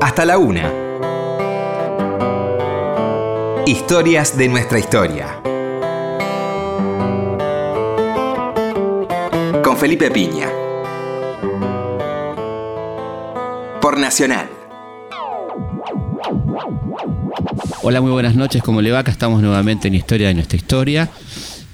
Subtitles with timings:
[0.00, 0.72] hasta la una.
[3.66, 5.40] Historias de nuestra historia.
[9.62, 10.48] Con Felipe Piña.
[13.80, 14.48] Por Nacional.
[17.82, 19.00] Hola, muy buenas noches, ¿cómo le va?
[19.00, 21.10] Acá estamos nuevamente en Historia de nuestra historia.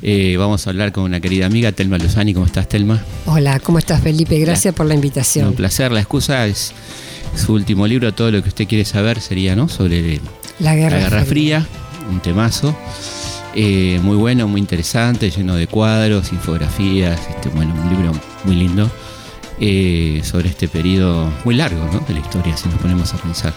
[0.03, 2.35] Eh, vamos a hablar con una querida amiga, Telma Luzani.
[2.35, 3.03] ¿Cómo estás, Telma?
[3.27, 4.39] Hola, ¿cómo estás, Felipe?
[4.39, 5.49] Gracias por la invitación.
[5.49, 5.91] Un placer.
[5.91, 6.75] La excusa es
[7.37, 8.13] su último libro.
[8.15, 9.69] Todo lo que usted quiere saber sería ¿no?
[9.69, 10.21] sobre
[10.59, 11.67] la Guerra, Fría.
[12.11, 12.77] un temazo.
[13.55, 17.19] Eh, muy bueno, muy interesante, lleno de cuadros, infografías.
[17.31, 18.13] Este, bueno, un libro
[18.45, 18.91] muy lindo
[19.59, 22.01] eh, sobre este periodo muy largo ¿no?
[22.01, 23.55] de la historia, si nos ponemos a pensar.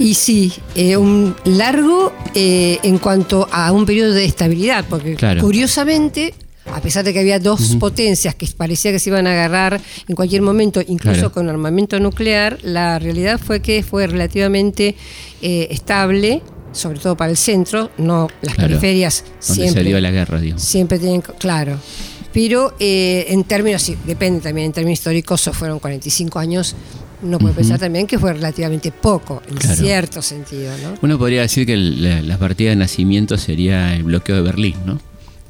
[0.00, 6.34] Y sí, eh, un largo en cuanto a un periodo de estabilidad, porque curiosamente,
[6.72, 10.16] a pesar de que había dos potencias que parecía que se iban a agarrar en
[10.16, 14.94] cualquier momento, incluso con armamento nuclear, la realidad fue que fue relativamente
[15.42, 19.82] eh, estable sobre todo para el centro, no las periferias siempre.
[19.82, 20.58] se dio la guerra, digo.
[20.58, 21.78] Siempre tienen, claro.
[22.32, 26.76] Pero en términos, sí, depende también, en términos históricos, fueron 45 años
[27.22, 30.72] uno puede pensar también que fue relativamente poco, en cierto sentido.
[30.82, 30.98] ¿no?
[31.02, 35.00] Uno podría decir que la, partida de nacimiento sería el bloqueo de Berlín, ¿no?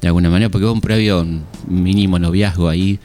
[0.01, 1.25] De alguna manera, porque hubo un previo
[1.67, 2.99] mínimo noviazgo ahí,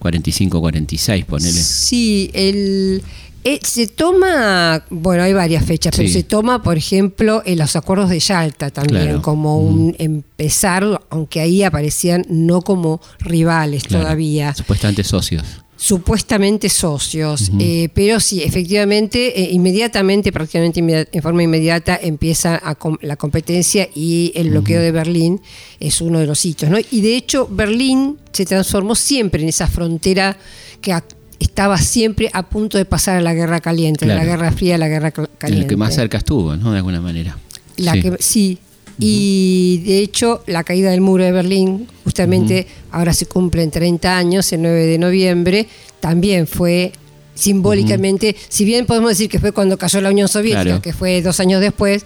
[0.00, 1.52] 45-46, ponele.
[1.52, 3.02] Sí, el,
[3.44, 8.10] eh, se toma, bueno, hay varias fechas, pero se toma, por ejemplo, en los acuerdos
[8.10, 14.54] de Yalta también, como un empezar, aunque ahí aparecían no como rivales todavía.
[14.54, 15.44] Supuestamente socios
[15.80, 22.60] supuestamente socios, eh, pero sí, efectivamente, eh, inmediatamente, prácticamente en forma inmediata, empieza
[23.00, 25.40] la competencia y el bloqueo de Berlín
[25.78, 26.68] es uno de los hitos.
[26.68, 26.78] ¿no?
[26.90, 30.36] Y de hecho, Berlín se transformó siempre en esa frontera
[30.80, 30.92] que
[31.38, 34.78] estaba siempre a punto de pasar a la guerra caliente, de la guerra fría a
[34.78, 35.46] la guerra caliente.
[35.46, 36.72] En el que más cerca estuvo, ¿no?
[36.72, 37.38] De alguna manera.
[37.76, 38.02] La sí.
[38.02, 38.58] Que, sí,
[38.98, 44.52] y de hecho, la caída del muro de Berlín, justamente ahora se cumplen 30 años,
[44.52, 45.68] el 9 de noviembre,
[46.00, 46.92] también fue
[47.34, 51.38] simbólicamente, si bien podemos decir que fue cuando cayó la Unión Soviética, que fue dos
[51.38, 52.04] años después,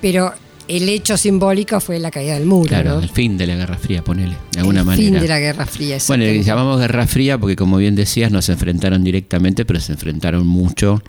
[0.00, 0.32] pero
[0.68, 2.68] el hecho simbólico fue la caída del muro.
[2.68, 5.06] Claro, el fin de la Guerra Fría, ponele, de alguna manera.
[5.06, 5.98] El fin de la Guerra Fría.
[6.08, 10.46] Bueno, llamamos Guerra Fría porque, como bien decías, no se enfrentaron directamente, pero se enfrentaron
[10.46, 11.02] mucho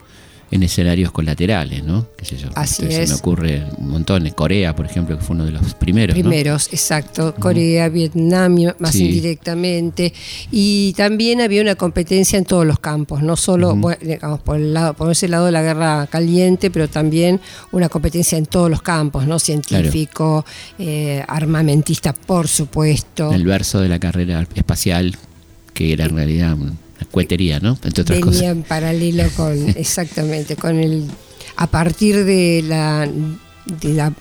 [0.50, 2.06] en escenarios colaterales, ¿no?
[2.16, 2.48] ¿Qué sé yo?
[2.54, 3.08] Así es.
[3.08, 4.28] Se me ocurre un montón.
[4.30, 6.14] Corea, por ejemplo, que fue uno de los primeros.
[6.14, 7.34] Primeros, exacto.
[7.38, 10.12] Corea, Vietnam, más indirectamente.
[10.50, 14.94] Y también había una competencia en todos los campos, no solo, digamos, por, el lado,
[14.94, 17.40] por ese lado de la guerra caliente, pero también
[17.72, 19.38] una competencia en todos los campos, ¿no?
[19.38, 20.44] Científico,
[20.78, 23.32] eh, armamentista, por supuesto.
[23.32, 25.16] El verso de la carrera espacial,
[25.72, 26.56] que era en realidad
[27.10, 27.78] cuetería, ¿no?
[27.84, 31.06] Entre otras Venía en paralelo con, exactamente, con el,
[31.56, 33.08] a partir de la,
[33.80, 34.12] de la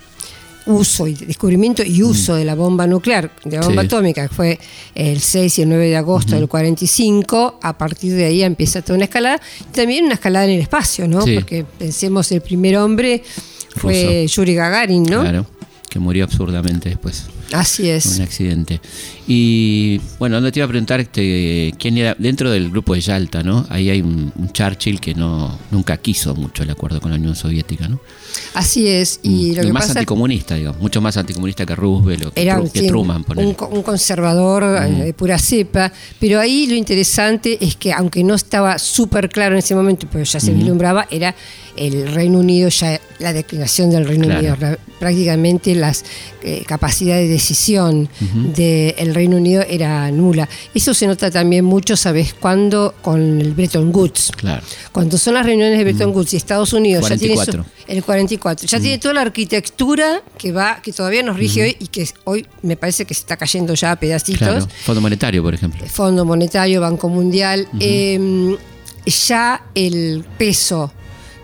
[0.65, 2.37] uso y descubrimiento y uso mm.
[2.37, 4.59] de la bomba nuclear, de la bomba atómica, que fue
[4.95, 8.95] el 6 y el 9 de agosto del 45, a partir de ahí empieza toda
[8.95, 9.41] una escalada,
[9.71, 11.19] también una escalada en el espacio, ¿no?
[11.19, 13.23] Porque pensemos, el primer hombre
[13.75, 15.21] fue Yuri Gagarin, ¿no?
[15.21, 15.45] Claro,
[15.89, 17.25] que murió absurdamente después.
[17.51, 18.05] Así es.
[18.17, 18.81] Un accidente.
[19.27, 23.43] Y bueno, no te iba a preguntar este, quién era dentro del grupo de Yalta,
[23.43, 23.65] ¿no?
[23.69, 27.87] Ahí hay un, Churchill que no nunca quiso mucho el acuerdo con la Unión Soviética,
[27.87, 27.99] ¿no?
[28.53, 29.19] Así es.
[29.23, 29.67] Y mm.
[29.67, 33.23] lo más anticomunista, digamos, mucho más anticomunista que Roosevelt o que, era, Truman.
[33.37, 34.99] Un, un, conservador eh, mm.
[35.01, 35.91] de pura cepa.
[36.19, 40.23] Pero ahí lo interesante es que, aunque no estaba súper claro en ese momento, pero
[40.23, 41.35] ya se vislumbraba, era
[41.75, 44.55] el Reino Unido, ya la declinación del Reino Unido,
[44.99, 46.03] prácticamente las
[46.43, 48.09] eh, capacidades de decisión
[48.55, 50.47] del Reino Unido era nula.
[50.73, 52.95] Eso se nota también mucho, ¿sabes cuándo?
[53.01, 54.31] Con el Bretton Woods.
[54.37, 54.63] Claro.
[54.91, 57.35] Cuando son las reuniones de Bretton Woods y Estados Unidos ya tiene
[57.87, 61.87] el 44, ya tiene toda la arquitectura que va, que todavía nos rige hoy y
[61.87, 64.47] que hoy me parece que se está cayendo ya a pedacitos.
[64.47, 64.67] Claro.
[64.83, 65.85] Fondo Monetario, por ejemplo.
[65.87, 67.67] Fondo Monetario, Banco Mundial.
[67.79, 68.55] Em,
[69.05, 70.91] ya el peso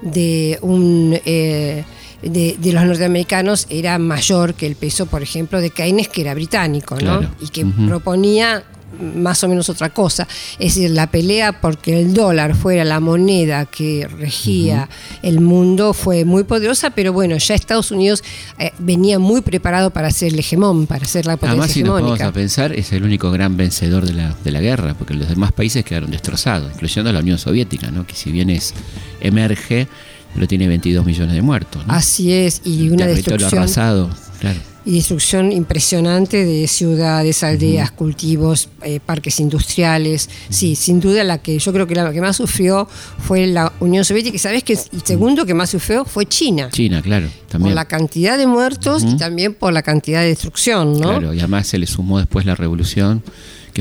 [0.02, 1.84] de un eh,
[2.22, 6.98] de, los norteamericanos era mayor que el peso, por ejemplo, de Keynes, que era británico,
[7.00, 7.22] ¿no?
[7.42, 8.64] Y que proponía
[9.00, 10.28] más o menos otra cosa.
[10.58, 14.90] Es decir, la pelea porque el dólar fuera la moneda que regía
[15.22, 18.24] el mundo fue muy poderosa, pero bueno, ya Estados Unidos
[18.58, 22.02] eh, venía muy preparado para ser el hegemón, para ser la potencia Además, si nos
[22.02, 25.30] vamos a pensar, es el único gran vencedor de la, de la guerra, porque los
[25.30, 28.06] demás países quedaron destrozados, incluyendo la Unión Soviética, ¿no?
[28.06, 28.74] que si bien es
[29.22, 29.88] emerge,
[30.34, 31.84] pero tiene 22 millones de muertos.
[31.88, 33.60] Así es, y una destrucción.
[33.60, 34.10] arrasado,
[34.40, 40.30] claro y destrucción impresionante de ciudades, aldeas, cultivos, eh, parques industriales.
[40.50, 42.88] Sí, sin duda la que yo creo que la que más sufrió
[43.20, 44.36] fue la Unión Soviética.
[44.38, 46.70] Y sabes que el segundo que más sufrió fue China.
[46.72, 47.76] China, claro, Por también.
[47.76, 51.10] la cantidad de muertos y también por la cantidad de destrucción, ¿no?
[51.10, 53.22] Claro, y además se le sumó después la revolución,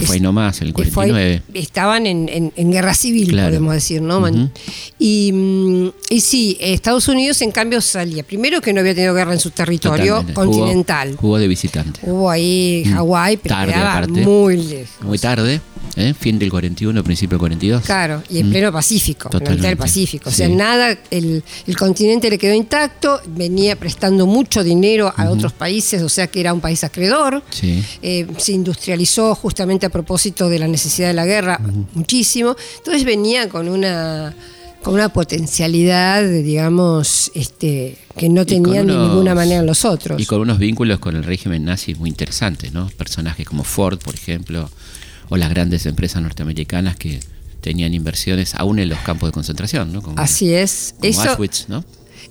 [0.01, 1.43] que fue ahí nomás, el Y fue ahí- 49.
[1.55, 3.49] estaban en, en- en guerra civil, Claro.
[3.51, 4.23] podemos decir, ¿no?
[4.99, 8.23] Y, mm, y sí, Estados Unidos en cambio salía.
[8.23, 10.35] Primero que no había tenido guerra en su territorio Totalmente.
[10.35, 11.17] Jugó- continental.
[11.17, 12.01] Jugó, de visitante.
[12.03, 14.11] Hubo ahí Hawái, pero Tarde, aparte.
[14.23, 14.89] muy lejos.
[15.03, 15.61] Muy tarde,
[15.97, 16.15] ¿eh?
[16.19, 17.83] fin del 41, principio del 42.
[17.85, 19.77] Claro, y en pleno Pacífico, en del Totalmente.
[19.77, 20.29] Pacífico.
[20.31, 20.55] O sea, Sí.
[20.55, 26.09] nada, el, el continente le quedó intacto, venía prestando mucho dinero a otros países, o
[26.09, 27.43] sea que era un país acreedor.
[27.51, 27.83] Sí.
[28.03, 31.61] Eh, se industrializó justamente a propósito de la necesidad de la guerra
[31.95, 32.57] muchísimo.
[32.79, 34.35] Entonces venía con una
[34.83, 40.21] con una potencialidad, digamos, este, que no tenían de unos- ninguna manera los otros.
[40.23, 42.89] Y con unos vínculos con el régimen nazi muy interesantes, ¿no?
[42.97, 44.71] Personajes como Ford, por ejemplo,
[45.31, 47.19] o las grandes empresas norteamericanas que
[47.61, 50.01] tenían inversiones aún en los campos de concentración, ¿no?
[50.01, 50.95] Como, Así es.
[50.97, 51.85] como Eso, Auschwitz, ¿no?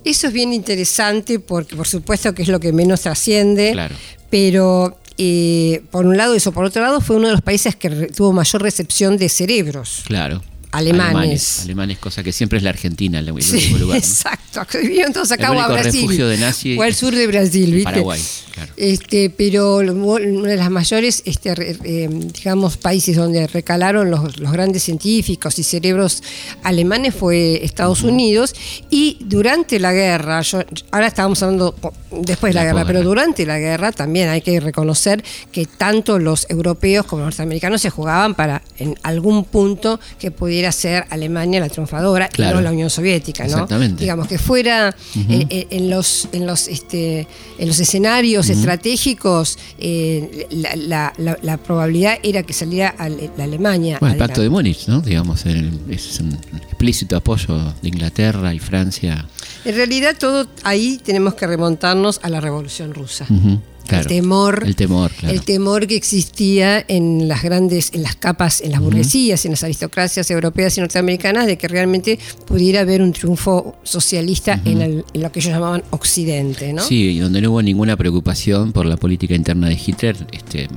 [0.04, 3.94] Eso es bien interesante porque por supuesto que es lo que menos trasciende, Claro.
[4.30, 7.90] pero eh, por un lado eso, por otro lado fue uno de los países que
[7.90, 10.04] tuvo mayor recepción de cerebros.
[10.06, 10.42] Claro.
[10.70, 11.08] Alemanes.
[11.10, 13.96] Alemanes, alemanes, cosa que siempre es la Argentina, el, el Sí, único lugar.
[13.98, 14.04] ¿no?
[14.04, 14.60] exacto.
[14.82, 15.92] Vinieron todos acá El a Brasil.
[16.02, 17.84] refugio de nazi o al sur de Brasil, ¿viste?
[17.84, 18.20] Paraguay,
[18.52, 18.72] claro.
[18.76, 21.54] Este, pero uno de las mayores, este,
[21.84, 26.22] eh, digamos, países donde recalaron los, los grandes científicos y cerebros
[26.62, 28.54] alemanes fue Estados Unidos.
[28.90, 31.74] Y durante la guerra, yo- ahora estábamos hablando
[32.10, 35.22] después de la, La guerra, pero durante la guerra también hay que reconocer
[35.52, 40.72] que tanto los europeos como los norteamericanos se jugaban para en algún punto que pudiera
[40.72, 42.54] ser Alemania la triunfadora Claro.
[42.54, 43.50] y no la Unión Soviética, ¿no?
[43.50, 44.00] Exactamente.
[44.00, 44.88] Digamos que fuera
[45.28, 47.28] eh, eh, en los en los este
[47.58, 52.92] en los escenarios estratégicos eh, la, la- la- la probabilidad era que saliera
[53.36, 53.98] la Alemania.
[54.00, 55.00] Bueno, el pacto de Múnich, ¿no?
[55.00, 56.32] Digamos, el- es un
[56.66, 59.26] explícito apoyo de Inglaterra y Francia.
[59.64, 63.26] En realidad todo ahí tenemos que remontarnos a la Revolución Rusa.
[63.30, 64.02] Ujú, claro.
[64.02, 65.34] El temor, El temor, claro.
[65.34, 69.64] el temor que existía en las grandes, en las capas, en las burguesías, en las
[69.64, 75.22] aristocracias europeas y norteamericanas, de que realmente pudiera haber un triunfo socialista en, el- en
[75.22, 76.82] lo que ellos llamaban Occidente, ¿no?
[76.82, 80.68] Sí, y donde no hubo ninguna preocupación por la política interna de Hitler, este,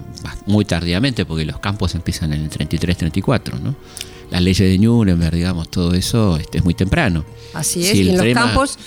[0.47, 3.75] muy tardíamente, porque los campos empiezan en el 33-34, ¿no?
[4.29, 7.25] Las leyes de Nuremberg, digamos, todo eso este, es muy temprano.
[7.53, 8.79] Así es, y en los campos,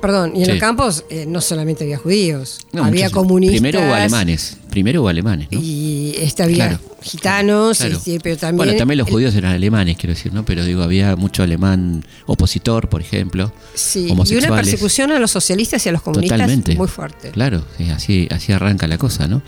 [0.00, 0.50] perdón, y en Sí.
[0.52, 3.60] los campos eh, no solamente había judíos, No, había muchos- comunistas.
[3.60, 5.60] Primero hubo alemanes, primero hubo alemanes, ¿no?
[5.62, 6.80] Y este, había Claro.
[7.02, 7.96] gitanos, Claro.
[7.96, 8.56] este, pero también.
[8.56, 10.44] bueno, también los el- judíos eran alemanes, quiero decir, ¿no?
[10.44, 13.52] Pero digo, había mucho alemán opositor, por ejemplo.
[13.74, 16.74] Sí, y una persecución a los socialistas y a los comunistas Totalmente.
[16.76, 17.30] muy fuerte.
[17.30, 19.42] Claro, sí, así, así arranca la cosa, ¿no?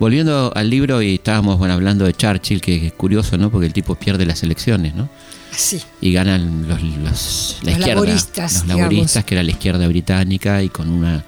[0.00, 3.50] Volviendo al libro y estábamos bueno, hablando de Churchill, que es curioso, ¿no?
[3.50, 5.08] Porque el tipo pierde las elecciones, ¿no?
[5.56, 5.80] Sí.
[6.00, 8.80] Y ganan los, los- la Los izquierda, laboristas, los digamos.
[8.92, 11.24] laboristas, que era la izquierda británica, y con una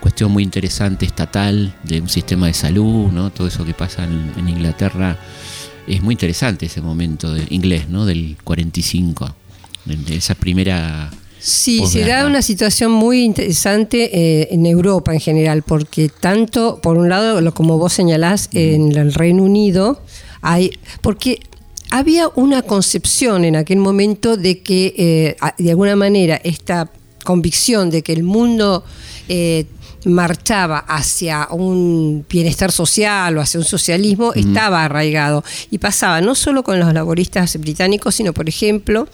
[0.00, 3.30] cuestión muy interesante estatal de un sistema de salud, ¿no?
[3.30, 5.18] Todo eso que pasa en, en Inglaterra.
[5.86, 8.06] Es muy interesante ese momento de, inglés, ¿no?
[8.06, 9.34] Del 45,
[9.84, 11.10] de, de esa primera...
[11.38, 14.10] Sí, se da una situación muy interesante
[14.42, 18.96] eh, en Europa en general, porque tanto, por un lado, lo como vos señalás, en
[18.96, 20.02] el Reino Unido,
[20.42, 20.72] hay.
[21.02, 21.38] Porque
[21.90, 26.90] había una concepción en aquel momento de que, eh, de alguna manera, esta
[27.24, 28.84] convicción de que el mundo.
[29.28, 29.66] eh,
[30.06, 36.62] marchaba hacia un bienestar social o hacia un socialismo estaba arraigado y pasaba no solo
[36.62, 39.08] con los laboristas británicos sino por ejemplo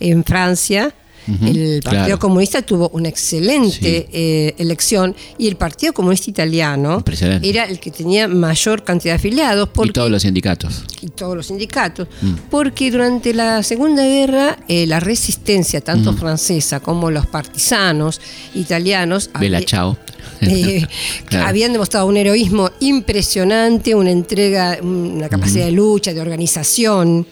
[0.00, 0.94] en Francia
[1.42, 2.18] el Partido claro.
[2.18, 4.06] Comunista tuvo una excelente Sí.
[4.12, 7.02] eh, elección y el Partido Comunista Italiano
[7.42, 10.84] era el que tenía mayor cantidad de afiliados porque, Y todos los sindicatos.
[11.02, 12.32] y todos los sindicatos, Mm.
[12.50, 18.20] porque durante la Segunda Guerra eh, la resistencia, tanto francesa como los partisanos
[18.54, 19.96] italianos, había- Chao.
[20.40, 20.86] eh,
[21.26, 21.46] Claro.
[21.48, 27.26] habían demostrado un heroísmo impresionante, una entrega, una capacidad de lucha, de organización.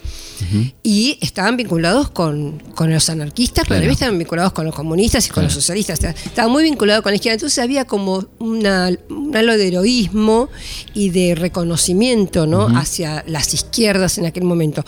[0.82, 3.80] Y estaban vinculados con, con los anarquistas, pero Claro.
[3.80, 5.46] también estaban vinculados con los comunistas y con Claro.
[5.46, 5.94] los socialistas.
[5.94, 7.34] Estaban- Estaban muy vinculados con la izquierda.
[7.34, 10.48] Entonces había como una, un halo de heroísmo
[10.94, 12.66] y de reconocimiento ¿no?
[12.76, 14.84] hacia las izquierdas en aquel momento.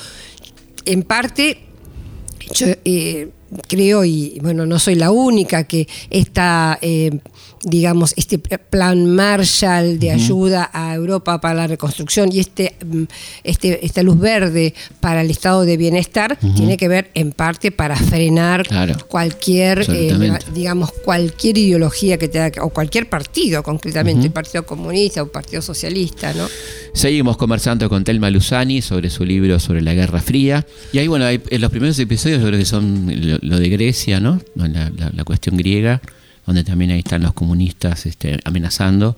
[0.84, 1.60] En parte,
[2.54, 3.30] yo, eh,
[3.66, 7.18] creo, y bueno, no soy la única, que esta, eh,
[7.64, 13.02] digamos, este plan Marshall de ayuda a Europa para la reconstrucción y este, mm,
[13.44, 17.96] este, esta luz verde para el estado de bienestar tiene que ver en parte para
[17.96, 18.94] frenar Claro.
[19.08, 25.28] cualquier, eh, digamos, cualquier ideología que tenga, o cualquier partido, concretamente, el Partido Comunista o
[25.28, 26.46] Partido Socialista, ¿no?
[26.94, 30.66] Seguimos conversando con Telma Luzani sobre su libro sobre la Guerra Fría.
[30.92, 33.68] Y ahí, bueno, hay- en los primeros episodios yo creo que son lo, lo de
[33.68, 34.40] Grecia, ¿no?
[34.54, 36.00] La, la- la cuestión griega,
[36.46, 39.16] donde también ahí están los comunistas este, amenazando.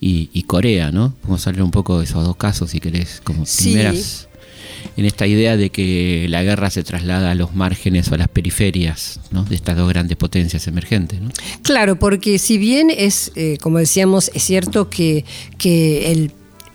[0.00, 1.14] Y, y Corea, ¿no?
[1.22, 3.70] Vamos a hablar un poco de esos dos casos, si querés, como Sí.
[3.72, 4.28] primeras.
[4.96, 8.28] En esta idea de que la guerra se traslada a los márgenes o a las
[8.28, 9.44] periferias ¿no?
[9.44, 11.20] de estas dos grandes potencias emergentes.
[11.20, 11.30] ¿no?
[11.62, 15.24] Claro, porque si bien es, eh, como decíamos, es cierto que,
[15.58, 16.30] que el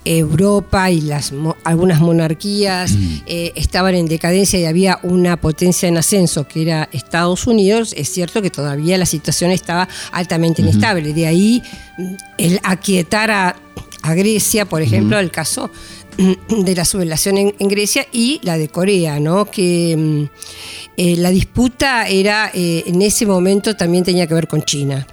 [0.05, 2.93] Europa y las mo- algunas monarquías
[3.25, 8.09] eh, estaban en decadencia y había una potencia en ascenso que era Estados Unidos, es
[8.09, 11.13] cierto que todavía la situación estaba altamente inestable.
[11.13, 11.61] De ahí
[11.97, 13.55] mm, el aquietar a,
[14.01, 15.69] a Grecia, por ejemplo, el caso
[16.17, 19.45] mm, de la sublevación en, en Grecia y la de Corea, ¿no?
[19.45, 20.23] Que mm,
[20.97, 25.05] eh, la disputa era eh, en ese momento también tenía que ver con China.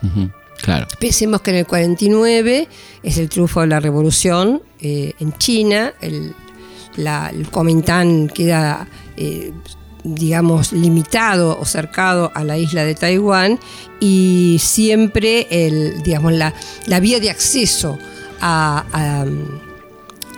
[0.62, 0.86] Claro.
[0.98, 2.68] Pensemos que en el 49
[3.02, 6.34] es el triunfo de la revolución eh, en China, el,
[6.96, 8.86] la- el Kuomintang queda,
[9.16, 9.52] eh,
[10.04, 13.58] digamos, limitado o cercado a la isla de Taiwán
[14.00, 16.52] y siempre el, digamos, la,
[16.86, 17.98] la vía de acceso
[18.40, 19.24] a, a-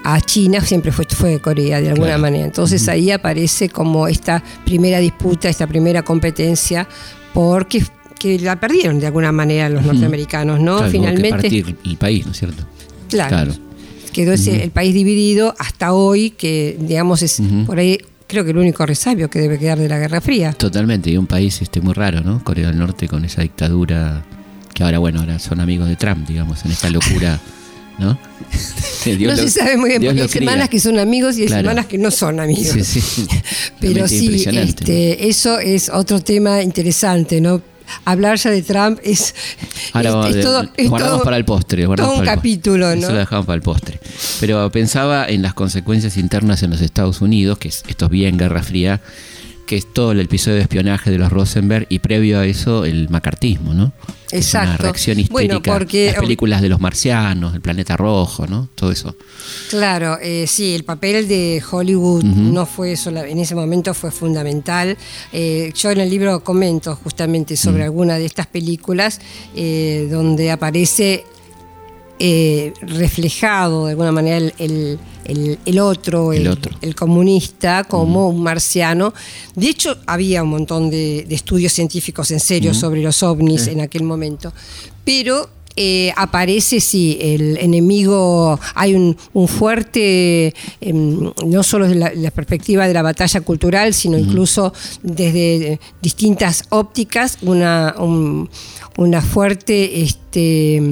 [0.02, 2.22] a China siempre fue, fue Corea de alguna Claro.
[2.22, 2.44] manera.
[2.46, 6.88] Entonces ahí aparece como esta primera disputa, esta primera competencia,
[7.34, 7.84] porque
[8.20, 10.76] que la perdieron de alguna manera los norteamericanos, ¿no?
[10.76, 12.64] Claro, hubo que Finalmente, partir el país, ¿no es cierto?
[13.08, 13.54] claro, Claro.
[14.12, 17.98] quedó ese, el país dividido hasta hoy, que digamos es por ahí
[18.28, 20.52] creo que el único resabio que debe quedar de la Guerra Fría.
[20.52, 22.44] Totalmente, y un país este muy raro, ¿no?
[22.44, 24.24] Corea del Norte con esa dictadura
[24.72, 27.40] que ahora, bueno, ahora son amigos de Trump, digamos, en esta locura,
[27.98, 28.16] ¿no?
[29.04, 31.42] Dios no lo- se sabe muy bien, Dios porque hay semanas que son amigos y
[31.42, 31.62] hay Claro.
[31.62, 32.68] semanas que no son amigos.
[32.84, 33.26] Sí, sí.
[33.80, 37.60] Pero sí, este, eso es otro tema interesante, ¿no?
[38.04, 39.34] Hablar ya de Trump es,
[39.92, 41.82] Ahora es- vamos es todo, es guardamos todo- para el postre.
[41.84, 42.24] todo un postre.
[42.26, 43.12] capítulo, Eso ¿no?
[43.12, 44.00] lo dejamos para el postre.
[44.40, 48.36] Pero pensaba en las consecuencias internas en los Estados Unidos, que es, esto es bien
[48.38, 49.00] Guerra Fría,
[49.70, 53.08] que es todo el episodio de espionaje de los Rosenberg y previo a eso el
[53.08, 53.92] macartismo, ¿no?
[54.28, 54.82] Que es una Exacto.
[54.82, 55.72] reacción Bueno, histérica.
[55.78, 58.68] porque- las películas de los marcianos, el planeta rojo, ¿no?
[58.74, 59.14] Todo eso.
[59.68, 64.96] Claro, eh, sí, el papel de Hollywood no fue sola, en ese momento fue fundamental.
[65.32, 69.20] Eh, yo en el libro comento justamente sobre alguna de estas películas
[69.54, 71.24] eh, donde aparece
[72.22, 76.76] eh, reflejado de alguna manera el, el- el- el otro, El el, otro.
[76.82, 79.12] el comunista, como un marciano.
[79.54, 83.80] De hecho, había un montón de, de estudios científicos en serio sobre los ovnis en
[83.80, 84.52] aquel momento.
[85.04, 92.12] Pero eh, aparece, sí, el enemigo, hay un, un fuerte, em, no solo desde la,
[92.12, 94.72] la perspectiva de la batalla cultural, sino incluso
[95.02, 98.50] desde distintas ópticas, una, un-
[98.98, 100.02] una fuerte...
[100.02, 100.82] Este,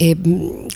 [0.00, 0.16] eh,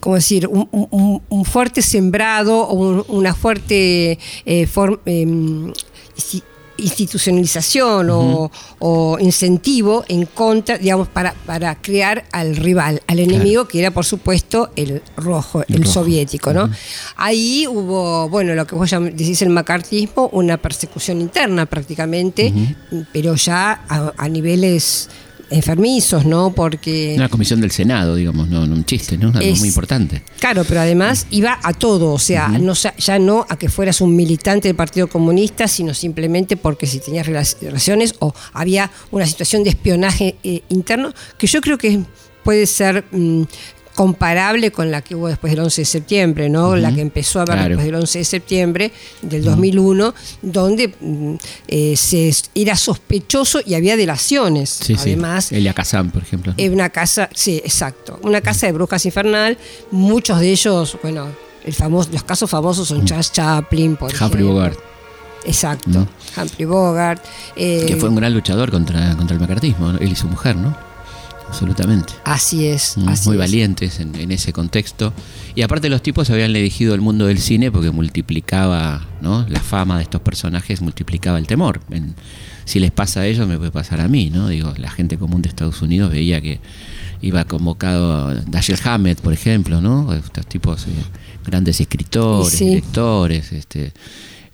[0.01, 0.47] ¿cómo decir?
[0.47, 5.73] Un, un- un fuerte sembrado o un- una fuerte eh, form- em,
[6.17, 6.43] insti-
[6.77, 8.51] institucionalización o,
[8.81, 14.05] o incentivo en contra, digamos, para, para crear al rival, al enemigo, que era por
[14.05, 15.93] supuesto el rojo, el, El rojo.
[15.95, 16.69] soviético, ¿no?
[17.17, 22.53] Ahí hubo, bueno, lo que vos decís el macartismo, una persecución interna prácticamente,
[23.13, 25.09] pero ya a, a niveles
[25.55, 26.53] enfermizos, ¿no?
[26.55, 27.15] Porque...
[27.17, 29.29] Una comisión del Senado, digamos, no, no un chiste, ¿no?
[29.29, 30.23] Algo Es- muy importante.
[30.41, 34.01] Claro, pero además iba a todo, o sea, no, sa- ya no a que fueras
[34.01, 39.27] un militante del Partido Comunista, sino simplemente porque si tenías rela- relaciones o había una
[39.27, 42.01] situación de espionaje eh, interno, que yo creo que
[42.43, 43.43] puede ser mm,
[43.95, 46.75] comparable con la que hubo después del 11 de septiembre, ¿no?
[46.77, 47.69] La que empezó a haber Claro.
[47.71, 51.35] después del 11 de septiembre del 2001, donde mm,
[51.69, 54.71] eh, se era sospechoso y había delaciones.
[54.83, 55.55] Sí, Además, sí.
[55.57, 56.53] Elia Kazan, por ejemplo.
[56.53, 56.63] ¿no?
[56.63, 58.19] es una casa, sí, exacto.
[58.23, 59.57] Una casa de brujas infernal.
[59.91, 61.29] Muchos de ellos, bueno,
[61.65, 64.53] el famoso, los casos famosos son Charles Chaplin, por Humphrey ejemplo.
[64.53, 64.79] Bogart,
[65.47, 65.91] Exacto.
[65.91, 66.09] ¿no?
[66.37, 67.23] Humphrey Bogart.
[67.57, 70.77] eh, que fue un gran luchador contra, contra el macartismo, él y su mujer, ¿no?
[71.49, 72.13] Absolutamente.
[72.25, 72.97] Así es.
[72.97, 73.41] Mm, así muy es.
[73.41, 75.13] valientes en, en ese contexto.
[75.55, 79.47] Y aparte los tipos habían elegido el mundo del cine porque multiplicaba, ¿no?
[79.49, 81.81] La fama de estos personajes multiplicaba el temor.
[81.91, 82.15] En-
[82.65, 84.49] si les pasa a ellos, me puede pasar a mí, ¿no?
[84.49, 86.61] Digo, la gente común de Estados Unidos veía que
[87.21, 90.13] iba convocado Dashiell Hammett, por ejemplo, ¿no?
[90.15, 90.91] Estos tipos, eh,
[91.47, 92.65] grandes escritores, sí.
[92.67, 93.93] directores, este,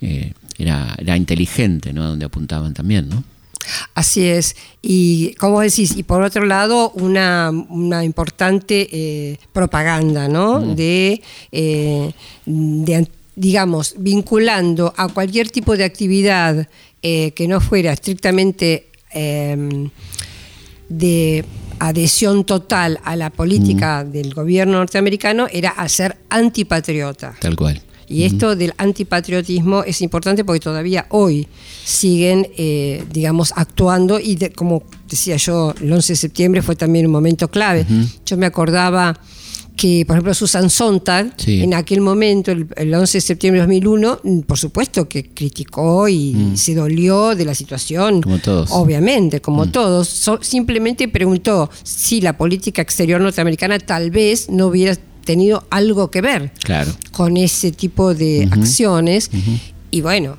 [0.01, 2.03] eh, era, era inteligente, ¿no?
[2.03, 3.23] A donde apuntaban también, ¿no?
[3.93, 4.55] Así es.
[4.81, 10.59] Y como decís, y por otro lado, una, una importante eh, propaganda, ¿no?
[10.59, 12.11] De, eh,
[12.45, 16.67] de, digamos, vinculando a cualquier tipo de actividad
[17.01, 19.89] eh, que no fuera estrictamente em,
[20.89, 21.45] de
[21.79, 27.35] adhesión total a la política del gobierno norteamericano, era hacer antipatriota.
[27.39, 27.81] Tal cual.
[28.11, 31.47] Y esto del antipatriotismo es importante porque todavía hoy
[31.83, 37.11] siguen, eh, digamos, actuando y como decía yo, el 11 de septiembre fue también un
[37.11, 37.85] momento clave.
[38.25, 39.19] Yo me acordaba
[39.75, 44.39] que, por ejemplo, Susan Sontag, en aquel momento, el, 11 de septiembre de 2001, mm,
[44.41, 46.57] por supuesto que criticó y mm.
[46.57, 48.21] se dolió de la situación.
[48.21, 48.69] Como todos.
[48.71, 49.71] Obviamente, como mm.
[49.71, 50.29] todos.
[50.41, 56.51] simplemente preguntó si la política exterior norteamericana tal vez no hubiera tenido algo que ver
[57.11, 59.29] con ese tipo de acciones.
[59.91, 60.37] Y bueno,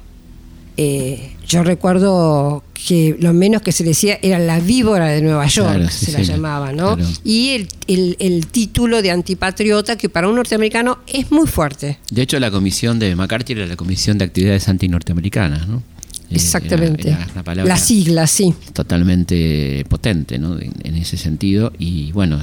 [0.76, 5.90] eh, yo recuerdo que lo menos que se decía era la víbora de Nueva York,
[5.90, 6.96] se la llamaba, ¿no?
[7.24, 11.98] Y el, título de antipatriota, que para un norteamericano es muy fuerte.
[12.10, 15.82] De hecho, la comisión de McCarthy era la Comisión de Actividades Antinorteamericanas, ¿no?
[16.30, 17.16] Eh, Exactamente.
[17.64, 18.54] la sigla, sí.
[18.72, 20.58] Totalmente potente, ¿no?
[20.58, 21.72] En, ese sentido.
[21.78, 22.40] Y bueno,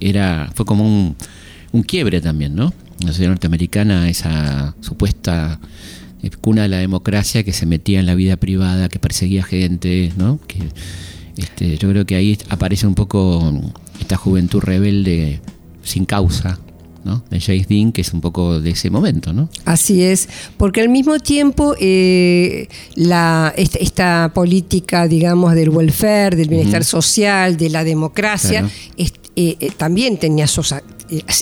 [0.00, 1.16] era, fue como un
[1.72, 2.72] un quiebre también, ¿no?
[3.00, 5.58] La sociedad norteamericana, esa supuesta
[6.22, 10.12] eh, cuna de la democracia que se metía en la vida privada, que perseguía gente,
[10.16, 10.38] ¿no?
[10.46, 10.58] Que,
[11.36, 13.52] este, yo creo que ahí aparece un poco
[13.98, 15.40] esta juventud rebelde
[15.82, 16.58] sin causa,
[17.04, 17.24] ¿no?
[17.30, 19.32] de James Dean, que es un poco de ese momento.
[19.32, 19.48] ¿no?
[19.64, 26.84] Así es, porque al mismo tiempo eh, la, esta, política, digamos, del welfare, del bienestar
[26.84, 28.68] social, de la democracia,
[29.34, 30.82] eh, también tenía sus, eh,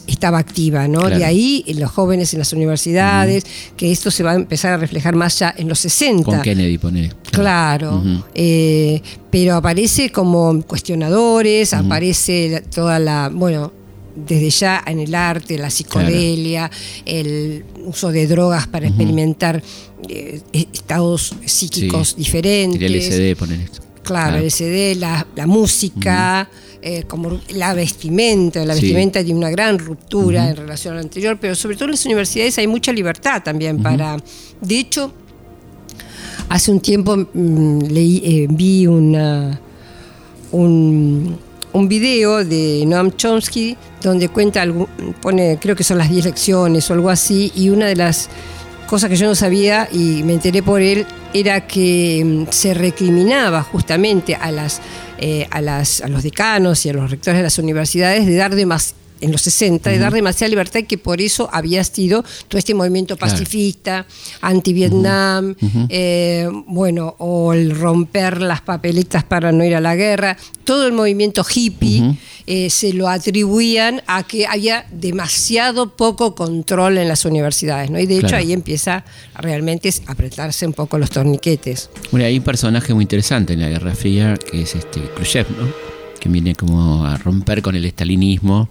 [0.06, 1.08] estaba activa, ¿no?
[1.08, 3.44] De ahí los jóvenes en las universidades,
[3.76, 6.24] que esto se va a empezar a reflejar más ya en los 60.
[6.24, 7.12] Con Kennedy, pone.
[7.30, 8.02] Claro,
[8.34, 9.00] eh,
[9.30, 13.72] pero aparece como cuestionadores, aparece toda la, bueno,
[14.14, 16.70] desde ya en el arte, la psicodelia,
[17.06, 19.62] el uso de drogas para experimentar
[20.08, 22.80] eh, estados psíquicos diferentes.
[22.80, 23.82] El LSD, poner esto.
[24.02, 26.48] Claro, el la, la música.
[26.82, 31.36] Eh, como la vestimenta, la vestimenta tiene una gran ruptura en relación a lo anterior,
[31.38, 34.16] pero sobre todo en las universidades hay mucha libertad también para...
[34.62, 35.12] De hecho,
[36.48, 39.60] hace un tiempo mm, leí, eh, vi una,
[40.52, 41.38] un,
[41.74, 44.64] un video de Noam Chomsky donde cuenta,
[45.20, 48.30] pone, creo que son las 10 lecciones o algo así, y una de las
[48.90, 53.62] cosa que yo no sabía y me enteré por él, era que mm, se recriminaba
[53.62, 54.80] justamente a, las,
[55.20, 58.54] eh, a, las, a los decanos y a los rectores de las universidades de dar
[58.64, 62.58] más en los 60, de dar demasiada libertad y que por eso había sido todo
[62.58, 64.06] este movimiento pacifista,
[64.40, 65.54] anti-Vietnam,
[65.88, 70.92] eh, bueno, o el romper las papeletas para no ir a la guerra, todo el
[70.92, 77.90] movimiento hippie eh, se lo atribuían a que había demasiado poco control en las universidades,
[77.90, 77.98] ¿no?
[77.98, 79.04] Y de hecho ahí empieza
[79.34, 81.90] realmente a apretarse un poco los torniquetes.
[82.10, 85.90] Bueno, hay un personaje muy interesante en la Guerra Fría que es este Khrushchev, ¿no?
[86.20, 88.68] que viene como a romper con el estalinismo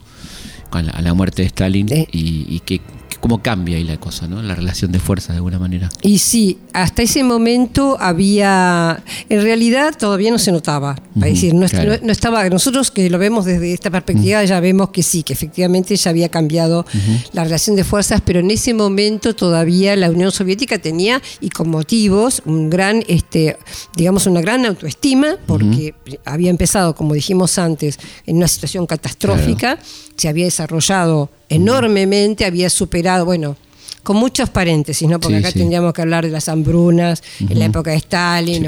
[0.70, 2.06] a la, muerte de Stalin y,
[2.48, 2.80] y que
[3.20, 4.42] cómo cambia ahí la cosa, ¿no?
[4.42, 5.90] La relación de fuerza de alguna manera.
[6.02, 11.66] Y sí, hasta ese momento había, en realidad todavía no se notaba, es decir, no,
[11.66, 16.10] estaba, nosotros que lo vemos desde esta perspectiva ya vemos que sí, que efectivamente ya
[16.10, 16.86] había cambiado
[17.32, 21.68] la relación de fuerzas, pero en ese momento todavía la Unión Soviética tenía, y con
[21.68, 23.56] motivos, un gran, este,
[23.96, 29.78] digamos, una gran autoestima, porque había empezado, como dijimos antes, en una situación catastrófica,
[30.20, 33.56] se había desarrollado enormemente, había superado, bueno,
[34.02, 35.18] con muchos paréntesis, ¿no?
[35.18, 38.66] Porque acá tendríamos que hablar de las hambrunas en la época de Stalin,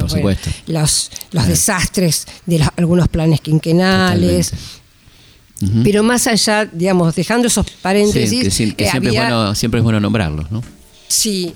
[0.66, 4.52] los, los desastres de algunos planes quinquenales.
[5.84, 8.44] Pero más allá, digamos, dejando esos paréntesis.
[8.44, 10.62] que, siempre, bueno, siempre es bueno nombrarlos, ¿no?
[11.12, 11.52] Sí,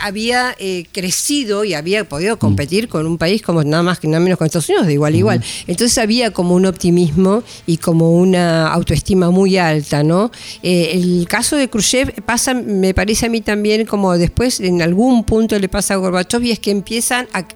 [0.00, 4.20] había eh, crecido y había podido competir con un país como nada más que nada
[4.20, 5.44] menos con Estados Unidos, de igual a igual.
[5.66, 10.30] Entonces había como un optimismo y como una autoestima muy alta, ¿no?
[10.62, 15.24] Eh, el caso de Khrushchev pasa, me parece a mí también como después en algún
[15.24, 17.46] punto le pasa a Gorbachev y es que empiezan a,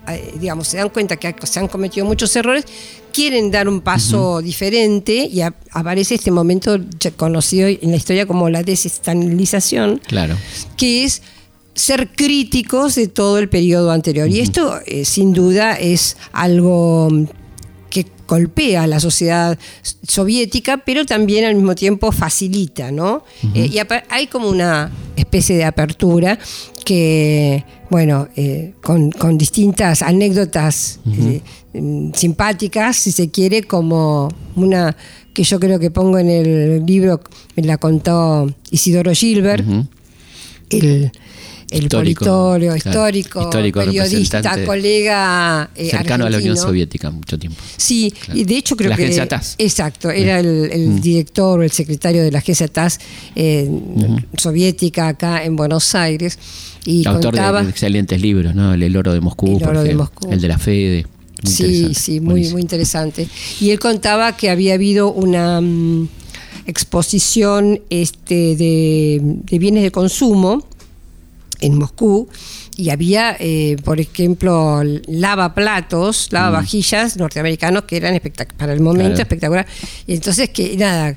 [0.41, 2.65] digamos, se dan cuenta que se han cometido muchos errores
[3.13, 6.81] quieren dar un paso diferente y aparece este momento
[7.17, 10.37] conocido en la historia como la desestabilización, claro.
[10.77, 11.23] que es
[11.75, 14.29] ser críticos de todo el periodo anterior.
[14.29, 17.09] Y esto, eh, sin duda, es algo
[17.91, 19.59] que golpea a la sociedad
[20.07, 23.25] soviética, pero también al mismo tiempo facilita, ¿no?
[23.55, 26.39] Eh, y hay como una especie de apertura
[26.85, 34.97] que bueno, eh, con, con distintas anécdotas mm, simpáticas, si se quiere, como una
[35.33, 37.21] que yo creo que pongo en el libro,
[37.55, 39.65] me la contó Isidoro Gilbert,
[40.71, 41.13] el,
[41.71, 46.57] el Histórico, politorio, claro, histórico, periodista, colega eh, Cercano a la Unión.
[46.57, 47.59] Soviética mucho tiempo.
[47.77, 48.39] Sí, Claro.
[48.41, 49.03] y de hecho creo La que...
[49.05, 49.55] agencia TASS.
[49.59, 51.01] Exacto, era el, el Mm.
[51.01, 52.99] director o el secretario de la agencia TAS
[53.35, 53.69] eh,
[54.37, 56.39] soviética acá en Buenos Aires.
[56.85, 57.63] Y Autor de- contaba...
[57.63, 58.75] de, excelentes libros, ¿no?
[58.75, 59.95] El, El oro de Moscú, El de.
[59.95, 60.31] Moscú.
[60.31, 61.07] el de la Fede.
[61.43, 62.53] muy Sí, sí, muy, buenísimo.
[62.55, 63.27] muy interesante.
[63.61, 66.09] Y él contaba que había habido una mm,
[66.67, 70.67] exposición este, de, de bienes de consumo
[71.65, 72.29] en Moscú
[72.77, 78.21] y había, eh, por ejemplo, lavaplatos, lavavajillas norteamericanos que eran
[78.57, 79.23] para el momento Claro.
[79.23, 79.67] espectacular.
[80.07, 81.17] Y entonces que nada,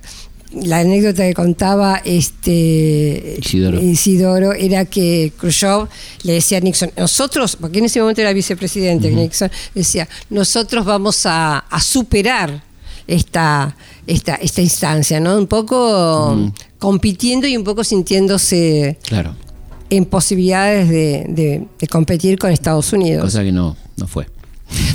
[0.53, 3.81] la anécdota que contaba este Isidoro.
[3.81, 5.87] Isidoro era que Khrushchev
[6.23, 11.25] le decía a Nixon, nosotros, porque en ese momento era vicepresidente Nixon, decía, nosotros vamos
[11.25, 12.63] a, a superar
[13.07, 15.37] esta, esta, esta instancia, ¿no?
[15.37, 19.35] Un poco compitiendo y un poco sintiéndose Claro,
[19.89, 23.23] en posibilidades de, de- de competir con Estados Unidos.
[23.23, 24.27] cosa que no, no fue.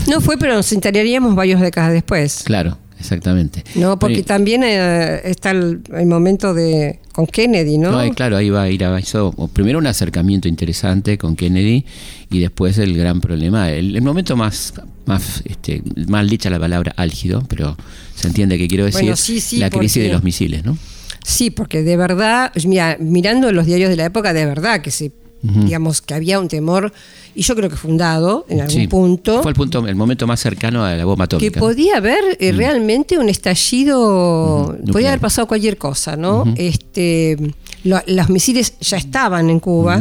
[0.09, 2.43] No fue, pero nos enteraríamos varias décadas después.
[2.45, 3.65] Claro, exactamente.
[3.75, 7.93] No, porque también eh, está el, el momento de con Kennedy, ¿no?
[7.93, 11.85] No, ahí, claro, ahí va a ir a hizo primero un acercamiento interesante con Kennedy
[12.31, 14.73] y después el gran problema, el, el momento más,
[15.07, 17.77] más, este, mal dicha la palabra álgido, pero
[18.15, 20.77] se entiende que quiero decir Bueno, sí, sí, la crisis porque- de los misiles, ¿no?
[21.25, 25.13] Sí, porque de verdad, mira, mirando los diarios de la época, de verdad que se,
[25.43, 26.93] digamos, que había un temor,
[27.35, 30.39] y yo creo que fundado en algún Sí, punto, Fue el punto, el momento más
[30.41, 31.59] cercano a la bomba que atómica.
[31.61, 36.45] podía haber eh, realmente un estallido, podía haber pasado cualquier cosa, ¿no?
[36.57, 37.37] Este,
[37.85, 40.01] lo- los misiles ya estaban en Cuba.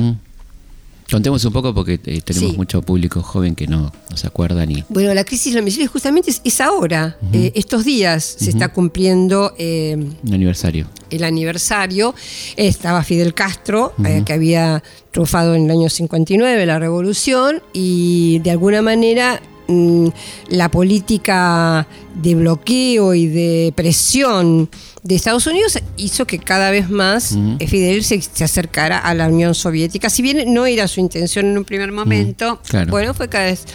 [1.11, 2.57] Contemos un poco porque eh, tenemos Sí.
[2.57, 4.83] mucho público joven que no, no se acuerda ni.
[4.89, 8.69] Bueno, la crisis de los misiles justamente es, es ahora, eh, estos días se está
[8.69, 10.87] cumpliendo eh, Un aniversario.
[11.09, 12.15] el aniversario,
[12.55, 18.51] estaba Fidel Castro, eh, que había triunfado en el año 59 la revolución, y de
[18.51, 19.41] alguna manera
[20.49, 24.69] la política de bloqueo y de presión
[25.03, 29.27] de Estados Unidos hizo que cada vez más eh, Fidel se, se acercara a la
[29.27, 30.09] Unión Soviética.
[30.09, 32.91] Si bien no era su intención en un primer momento, claro.
[32.91, 33.65] bueno, fue cada vez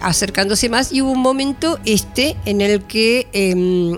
[0.00, 3.96] acercándose más y hubo un momento este en el que em,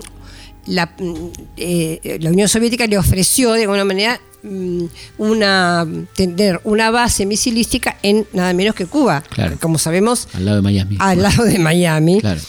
[0.67, 1.13] la, mm,
[1.57, 4.34] eh, la Unión Soviética le ofreció de alguna manera mm,
[5.17, 9.21] una tener una base misilística en nada menos que Cuba.
[9.29, 9.57] Claro.
[9.59, 10.95] Como sabemos, Al lado de Miami.
[10.99, 12.19] al lado de Miami.
[12.21, 12.41] Claro.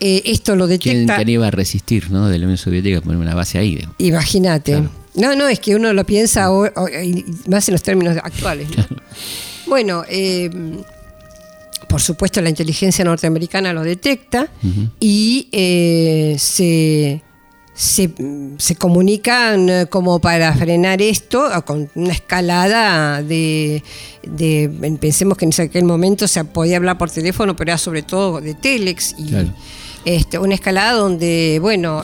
[0.00, 1.16] Eh, esto lo ¿Quién, detecta.
[1.16, 2.28] quién iba a resistir, ¿no?
[2.28, 3.84] De la Unión Soviética poner una base ahí.
[3.98, 4.72] Imagínate.
[4.72, 4.90] Claro.
[5.14, 8.68] No, no, es que uno lo piensa o- o- y más en los términos actuales.
[8.76, 8.86] ¿no?
[9.66, 10.48] Bueno, eh,
[11.88, 14.48] por supuesto la inteligencia norteamericana lo detecta
[15.00, 17.22] y eh, se,
[17.80, 18.10] se,
[18.58, 23.84] se comunican eh, como para frenar esto con una escalada de,
[24.26, 28.40] de- pensemos que en aquel momento se podía hablar por teléfono, pero era sobre todo
[28.40, 29.54] de telex y Claro.
[30.04, 32.02] este, una escalada donde, bueno,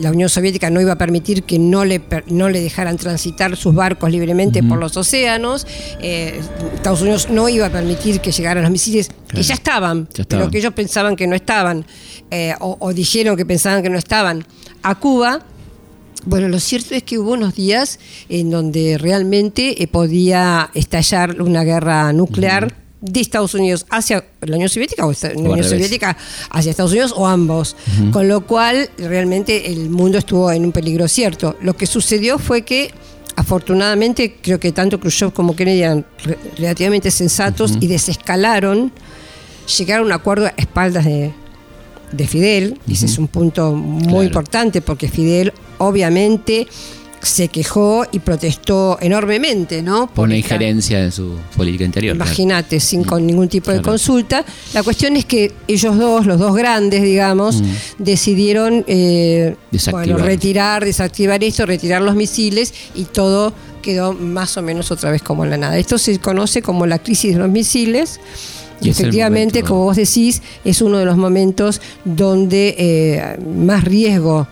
[0.00, 3.76] la Unión Soviética no iba a permitir que no le, no le dejaran transitar sus
[3.76, 5.68] barcos libremente por los océanos,
[6.00, 6.40] eh,
[6.74, 10.26] Estados Unidos no iba a permitir que llegaran los misiles, que ya estaban, Ya estaban.
[10.46, 11.86] pero que ellos pensaban que no estaban,
[12.32, 14.44] eh, o, o dijeron que pensaban que no estaban,
[14.82, 15.40] a Cuba.
[16.24, 21.64] Bueno, lo cierto es que hubo unos días en donde realmente eh, podía estallar una
[21.64, 25.64] guerra nuclear de Estados Unidos hacia la Unión Soviética o la Unión.
[25.64, 26.16] Soviética
[26.50, 27.74] hacia Estados Unidos o ambos.
[28.12, 31.56] Con lo cual, realmente el mundo estuvo en un peligro cierto.
[31.60, 32.92] Lo que sucedió fue que,
[33.34, 38.92] afortunadamente, creo que tanto Khrushchev como Kennedy eran re- relativamente sensatos y desescalaron,
[39.76, 41.32] llegaron a un acuerdo a espaldas de,
[42.12, 42.78] de Fidel.
[42.86, 44.22] y Ese es un punto muy Claro.
[44.22, 46.66] importante porque Fidel, obviamente,
[47.22, 50.08] se quejó y protestó enormemente, ¿no?
[50.12, 52.16] Por una injerencia en su política interior.
[52.16, 52.28] claro.
[52.28, 53.90] Imagínate, sin con ningún tipo de Claro.
[53.92, 54.44] consulta.
[54.74, 57.62] La cuestión es que ellos dos, los dos grandes, digamos,
[57.98, 59.54] decidieron eh,
[59.92, 65.22] bueno, retirar, desactivar esto, retirar los misiles y todo quedó más o menos otra vez
[65.22, 65.78] como en la nada.
[65.78, 68.18] Esto se conoce como la crisis de los misiles.
[68.82, 74.46] Y efectivamente, momento- como vos decís, es uno de los momentos donde eh, más riesgo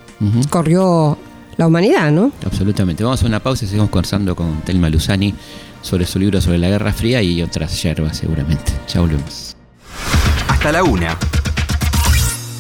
[0.51, 1.17] corrió
[1.57, 2.31] la humanidad, ¿no?
[2.45, 3.03] Absolutamente.
[3.05, 5.35] Vamos a una pausa y seguimos conversando con Telma Luzani
[5.83, 8.73] sobre su libro sobre la Guerra Fría y otras yerbas seguramente.
[8.93, 9.57] Ya volvemos.
[10.49, 11.17] Hasta la una.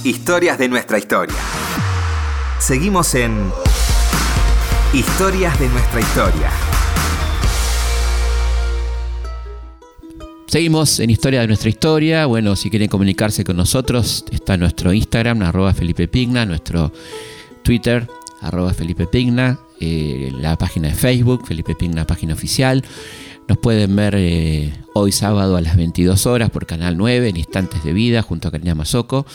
[0.04, 1.36] Historias de nuestra historia.
[2.58, 3.50] Seguimos en
[4.94, 6.50] Historias de nuestra historia.
[10.50, 12.26] Seguimos en Historia de nuestra historia.
[12.26, 16.92] Bueno, si quieren comunicarse con nosotros, está nuestro Instagram, arroba Felipe Pigna, nuestro
[17.62, 18.08] Twitter,
[18.40, 22.82] arroba Felipe Pigna, eh, la página de Facebook, Felipe Pigna, página oficial.
[23.46, 27.84] Nos pueden ver eh, hoy sábado a las 22 horas por Canal 9 en Instantes
[27.84, 29.26] de Vida junto a Karina Mazoco.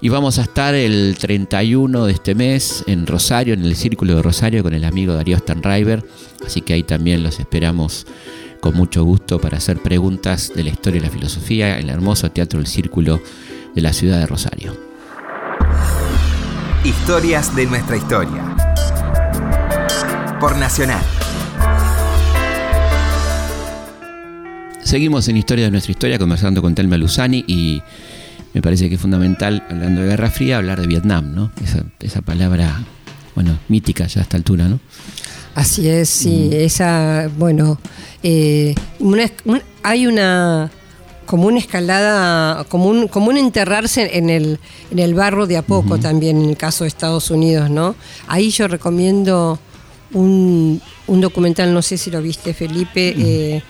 [0.00, 4.22] Y vamos a estar el 31 de este mes en Rosario, en el Círculo de
[4.22, 6.02] Rosario con el amigo Darío Stanriver.
[6.46, 8.06] Así que ahí también los esperamos
[8.64, 12.30] con mucho gusto para hacer preguntas de la historia y la filosofía en el hermoso
[12.30, 13.22] Teatro del Círculo
[13.74, 14.74] de la ciudad de Rosario.
[16.82, 18.56] Historias de nuestra historia.
[20.40, 21.02] Por Nacional.
[24.82, 27.82] Seguimos en Historia de nuestra historia conversando con Telma Luzani y
[28.54, 31.52] me parece que es fundamental, hablando de Guerra Fría, hablar de Vietnam, ¿no?
[31.62, 32.82] Esa, esa palabra,
[33.34, 34.80] bueno, mítica ya a esta altura, ¿no?
[35.54, 37.78] Así es, sí, esa, bueno,
[38.22, 38.74] eh,
[39.82, 40.70] hay una
[41.26, 44.58] como una escalada, como un, como un enterrarse en el,
[44.90, 47.94] en el barro de a poco también, en el caso de Estados Unidos, ¿no?
[48.26, 49.58] Ahí yo recomiendo
[50.12, 53.62] un, documental, no sé si lo viste, Felipe, eh,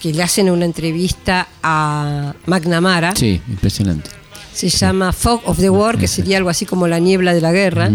[0.00, 3.14] que le hacen una entrevista a McNamara.
[3.14, 4.21] Sí, impresionante
[4.52, 7.52] se llama Fog of the War, que sería algo así como la niebla de la
[7.52, 7.90] guerra.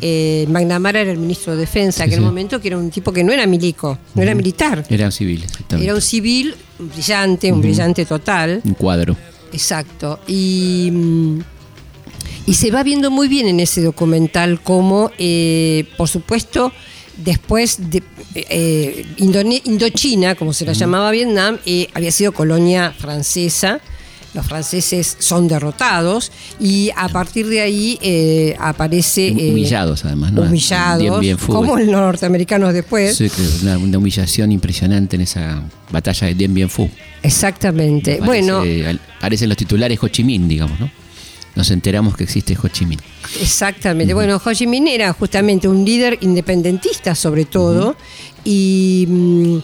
[0.00, 3.22] Eh, McNamara era el ministro de Defensa en aquel momento, que era un tipo que
[3.22, 4.84] no era milico, no era militar.
[4.88, 8.62] Era un civil, Era un civil brillante, un brillante total.
[8.64, 9.16] Un cuadro.
[9.52, 10.20] Exacto.
[10.26, 10.92] Y,
[12.46, 16.72] y se va viendo muy bien en ese documental cómo, eh, por supuesto,
[17.18, 18.02] después de
[18.34, 21.58] eh, Indochina, como se la llamaba Vietnam,
[21.94, 23.80] había sido colonia francesa
[24.34, 29.28] los franceses son derrotados y a partir de ahí eh, aparece...
[29.28, 30.42] Eh, humillados además, ¿no?
[30.42, 33.16] Humillados, como los norteamericanos después.
[33.16, 33.30] Sí,
[33.62, 36.90] una, una, humillación impresionante en esa batalla de Dien Bien Phu.
[37.22, 38.20] Exactamente.
[38.24, 38.62] bueno...
[39.18, 40.88] Aparecen los titulares Ho Chi Minh, digamos, ¿no?
[41.56, 43.00] Nos enteramos que existe Ho Chi Minh.
[43.40, 44.14] Exactamente.
[44.14, 47.96] Bueno, Ho Chi Minh era justamente un líder independentista sobre todo
[48.44, 49.58] y, mm,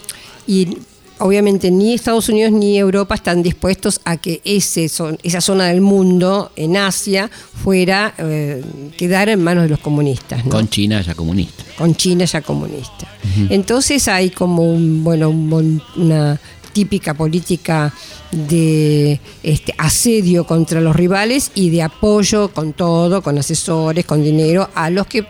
[0.49, 0.79] y
[1.19, 6.53] obviamente ni Estados Unidos ni Europa están dispuestos a que ese esa zona del mundo
[6.57, 7.31] en Asia
[7.63, 8.63] fuera eh,
[8.97, 10.43] quedara en manos de los comunistas.
[10.45, 11.65] Con China ya comunista.
[11.77, 13.09] Con China ya comunista.
[13.49, 16.39] Entonces hay como un, bueno una
[16.75, 17.95] típica política
[18.33, 24.69] de este, asedio contra los rivales y de apoyo con todo, con asesores, con dinero
[24.75, 25.25] a los que,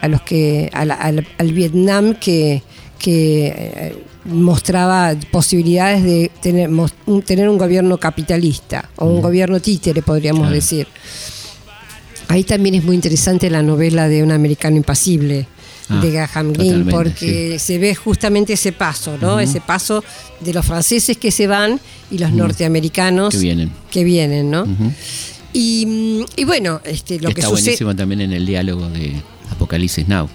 [0.00, 2.62] a los que, al, Vietnam que,
[3.00, 6.70] que eh, mostraba posibilidades de tener,
[7.24, 10.86] tener un gobierno capitalista o un gobierno títere, podríamos decir.
[12.28, 15.48] Ahí también es muy interesante la novela de Un americano impasible
[15.88, 19.40] de ah, Graham Greene, porque se ve justamente ese paso, ¿no?
[19.40, 20.04] Ese paso
[20.38, 21.80] de los franceses que se van
[22.12, 23.72] y los norteamericanos que vienen.
[23.90, 24.64] Que vienen ¿no?
[25.52, 26.14] y,
[26.46, 29.14] bueno, este, lo que Está buenísimo también en el diálogo de
[29.50, 30.28] Apocalipsis Now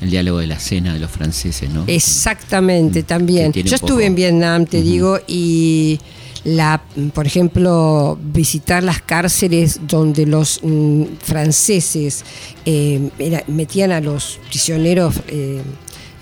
[0.00, 1.84] el diálogo de la cena de los franceses, ¿no?
[1.86, 3.52] Exactamente, también.
[3.52, 5.98] Yo estuve en Vietnam, te digo, y
[6.44, 6.82] la,
[7.12, 12.24] por ejemplo, visitar las cárceles donde los mm, franceses
[12.64, 13.10] eh,
[13.48, 15.62] metían a los prisioneros eh,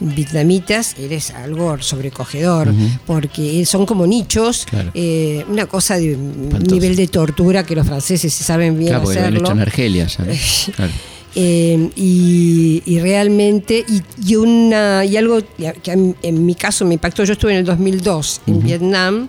[0.00, 2.72] vietnamitas eres algo sobrecogedor,
[3.06, 8.32] porque son como nichos, eh, una cosa de un nivel de tortura que los franceses
[8.32, 9.40] saben bien claro, hacerlo.
[9.40, 10.24] Lo hecho en Argelia ya.
[10.76, 10.92] claro.
[11.38, 13.84] Eh, y, realmente,
[14.24, 15.40] y, una, y algo
[15.82, 19.28] que en, mi caso me impactó, yo estuve en el 2002 en Vietnam,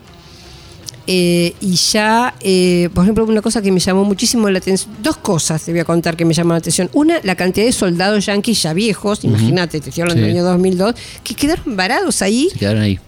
[1.06, 5.18] eh, y ya, eh, por ejemplo, una cosa que me llamó muchísimo la atención, dos
[5.18, 6.90] cosas te voy a contar que me llamaron la atención.
[6.94, 10.96] Una, la cantidad de soldados yanquis ya viejos, imagínate, te estoy hablando del año 2002,
[11.26, 12.48] que quedaron varados ahí.
[12.58, 13.00] quedaron ahí.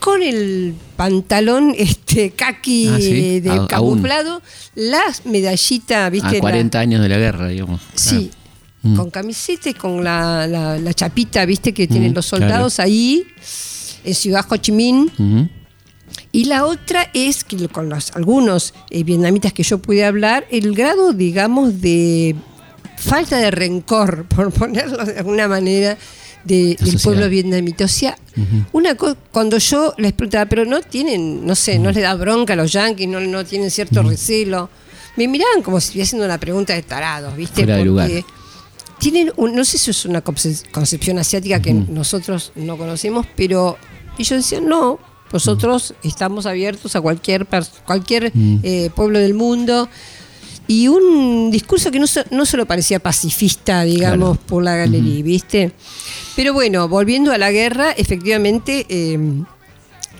[0.00, 4.42] Con el pantalón este kaki ah, de camuflado,
[4.74, 6.38] las medallitas, ¿viste?
[6.38, 7.80] A 40 años de la guerra, digamos.
[7.94, 8.32] Sí,
[8.82, 8.96] Mm.
[8.96, 13.26] con camiseta y con la, la, chapita, viste, que tienen mm, los soldados ahí,
[14.04, 15.10] en Ciudad Ho Chi Minh.
[16.32, 20.74] Y la otra es que con los, algunos eh, vietnamitas que yo pude hablar, el
[20.74, 22.36] grado, digamos, de
[22.96, 25.98] falta de rencor, por ponerlo de alguna manera,
[26.44, 27.84] del pueblo vietnamita.
[27.84, 28.16] O sea,
[28.72, 28.96] una
[29.30, 32.72] cuando yo les preguntaba, pero no tienen, no sé, no les da bronca a los
[32.72, 34.70] yanquis, no, no tienen cierto recelo.
[35.16, 37.66] Me miraban como si estuviera haciendo una pregunta de tarados, ¿viste?
[37.66, 38.24] Porque
[39.00, 43.76] tienen, no sé si es una concepción asiática que nosotros no conocemos, pero
[44.16, 45.00] ellos decían, no,
[45.32, 47.46] nosotros estamos abiertos a cualquier,
[47.84, 48.32] cualquier
[48.62, 49.88] eh, pueblo del mundo.
[50.68, 55.72] Y un discurso que no, no solo parecía pacifista, digamos, por la galería, ¿viste?
[56.36, 58.86] Pero bueno, volviendo a la guerra, efectivamente...
[58.88, 59.44] Em,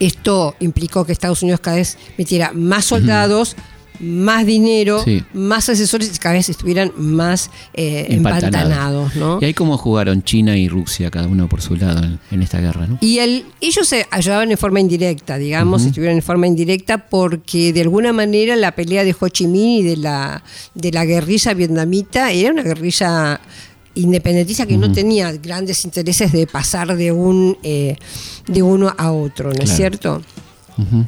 [0.01, 3.55] Esto implicó que Estados Unidos cada vez metiera más soldados,
[4.01, 5.23] más dinero, Sí.
[5.35, 8.45] más asesores y cada vez estuvieran más eh, Empantanados.
[8.45, 9.39] empantanados, ¿no?
[9.41, 12.61] Y ahí cómo jugaron China y Rusia, cada uno por su lado en, en esta
[12.61, 12.99] guerra, ¿no?
[13.01, 17.83] Y el, ellos se ayudaban en forma indirecta, digamos, estuvieron en forma indirecta porque de
[17.83, 20.43] alguna manera la pelea de Ho Chi Minh y de la,
[20.75, 23.41] de la guerrilla vietnamita era una guerrilla
[23.95, 27.97] independentista que no tenía grandes intereses de pasar de un eh,
[28.47, 30.23] de uno a otro, ¿no es cierto?
[30.79, 31.05] Ujú.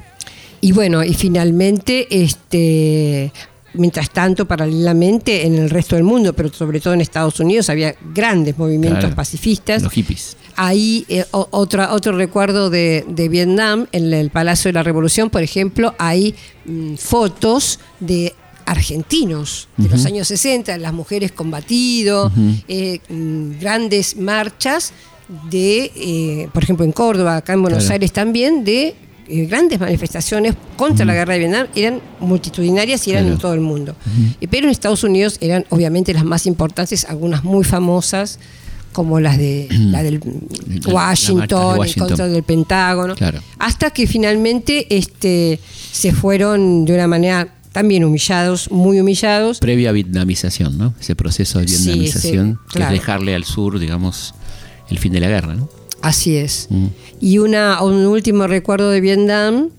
[0.62, 3.32] Y bueno, y finalmente, este,
[3.74, 7.94] mientras tanto, paralelamente en el resto del mundo, pero sobre todo en Estados Unidos, había
[8.14, 9.16] grandes movimientos Claro.
[9.16, 9.82] pacifistas.
[9.82, 10.36] Los hippies.
[10.54, 15.42] Ahí eh, otra, otro recuerdo de, de Vietnam, en el Palacio de la Revolución, por
[15.42, 18.32] ejemplo, hay mm, fotos de
[18.64, 22.30] argentinos de los años 60, las mujeres combatido,
[22.68, 24.92] eh, mm, grandes marchas
[25.50, 27.94] de, eh, por ejemplo, en Córdoba, acá en Buenos Claro.
[27.94, 28.94] Aires también, de
[29.28, 33.34] eh, grandes manifestaciones contra la guerra de Vietnam, eran multitudinarias y eran Claro.
[33.36, 33.94] en todo el mundo.
[34.50, 38.38] Pero en Estados Unidos eran obviamente las más importantes, algunas muy famosas,
[38.92, 40.20] como las de la del
[40.86, 43.40] Washington, en contra del Pentágono, Claro.
[43.58, 45.58] hasta que finalmente este,
[45.92, 49.58] se fueron de una manera también humillados, muy humillados.
[49.60, 50.94] Previa vietnamización, ¿no?
[51.00, 52.94] Ese proceso de vietnamización, sí, que claro.
[52.94, 54.34] es dejarle al sur, digamos,
[54.90, 55.70] el fin de la guerra, ¿no?
[56.02, 56.66] Así es.
[56.70, 56.86] Mm.
[57.20, 59.70] Y una, un último recuerdo de Vietnam,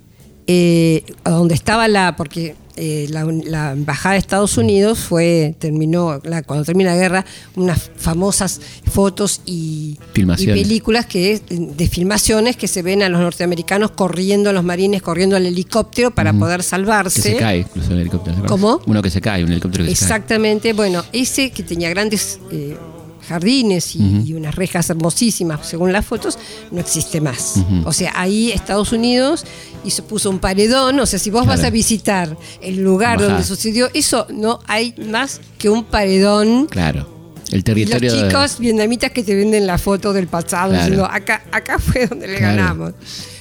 [0.47, 6.41] eh, donde estaba la, porque eh, la, la embajada de Estados Unidos fue, terminó, la-
[6.41, 8.59] cuando termina la guerra, unas famosas
[8.91, 10.57] fotos y, Filmaciones.
[10.57, 14.63] y películas que es- de filmaciones que se ven a los norteamericanos corriendo, a los
[14.63, 17.21] marines corriendo al helicóptero para poder Que salvarse.
[17.21, 18.43] se cae, incluso el helicóptero.
[18.47, 18.81] ¿Cómo?
[18.87, 20.03] Uno que se cae, un helicóptero que se cae.
[20.05, 22.75] Exactamente, bueno, ese que tenía grandes eh,
[23.23, 26.37] jardines y, y unas rejas hermosísimas, según las fotos,
[26.71, 27.55] no existe más.
[27.85, 29.45] O sea, ahí Estados Unidos
[29.85, 33.29] hizo, puso un paredón, o sea, si vos vas a visitar el lugar Bajá.
[33.29, 36.67] donde sucedió eso, no hay más que un paredón.
[36.67, 37.09] Claro.
[37.49, 40.83] El Y los territorio de- chicos vietnamitas que te venden la foto del pasado Claro.
[40.85, 42.55] diciendo acá, acá fue donde le Claro.
[42.57, 42.93] ganamos.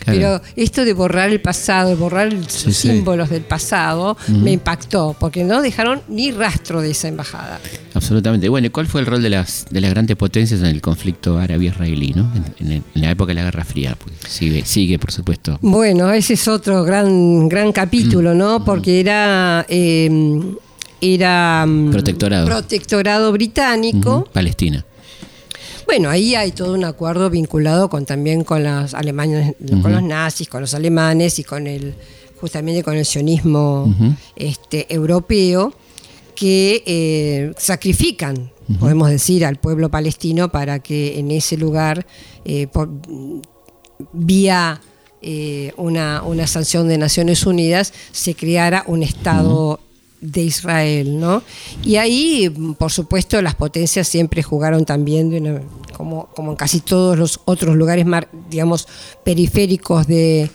[0.05, 0.19] Claro.
[0.19, 2.89] Pero esto de borrar el pasado, de borrar los Sí, sí.
[2.89, 7.61] símbolos del pasado, me impactó, porque no dejaron ni rastro de esa embajada.
[7.95, 8.49] Absolutamente.
[8.49, 11.39] Bueno, ¿y cuál fue el rol de las, de las grandes potencias en el conflicto
[11.39, 12.31] árabe-israelí, ¿no?
[12.35, 13.97] En, en el- en la época de la Guerra Fría.
[14.03, 15.59] Pues sigue, sigue, por supuesto.
[15.63, 18.65] Bueno, ese es otro gran, gran capítulo, ¿no?
[18.65, 20.11] Porque era, eh,
[21.01, 22.47] era mm, Protectorado.
[22.47, 24.29] protectorado británico.
[24.33, 24.85] Palestina.
[25.93, 30.49] Bueno, ahí hay todo un acuerdo vinculado con también con los alemanes, con los nazis,
[30.49, 31.95] con los alemanes y con el
[32.41, 33.95] justamente con el sionismo
[34.35, 35.75] este, europeo
[36.35, 38.51] que eh, sacrifican,
[38.81, 42.07] podemos decir, al pueblo palestino para que en ese lugar,
[42.47, 42.89] eh, por-
[44.15, 44.81] vía
[45.21, 49.79] eh, una, una sanción de Naciones Unidas, se creara un Estado
[50.23, 51.43] de Israel, ¿no?
[51.85, 55.61] Y ahí, por supuesto, las potencias siempre jugaron también, de una-
[55.97, 58.07] como, como en casi todos los otros lugares,
[58.49, 58.87] digamos,
[59.25, 60.49] periféricos de,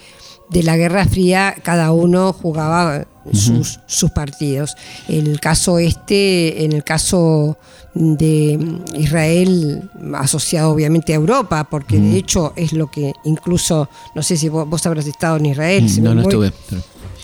[0.49, 4.75] de la Guerra Fría, cada uno jugaba sus, sus partidos.
[5.09, 7.57] El caso este, en el caso
[7.93, 8.57] de
[8.95, 14.47] Israel, asociado obviamente a Europa, porque de hecho es lo que incluso, no sé si
[14.49, 15.83] vos, vos habrás estado en Israel.
[15.83, 16.53] Mm, no, no estuve.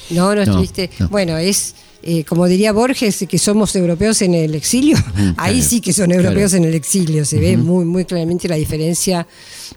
[0.10, 0.90] no, no No, estuviste.
[1.00, 1.10] no.
[1.10, 4.98] Bueno, es, eh, como diría Borges, que somos europeos en el exilio.
[5.38, 6.66] Ahí sí que son europeos claro.
[6.66, 7.26] en el exilio.
[7.26, 9.26] Se ve muy, muy claramente la diferencia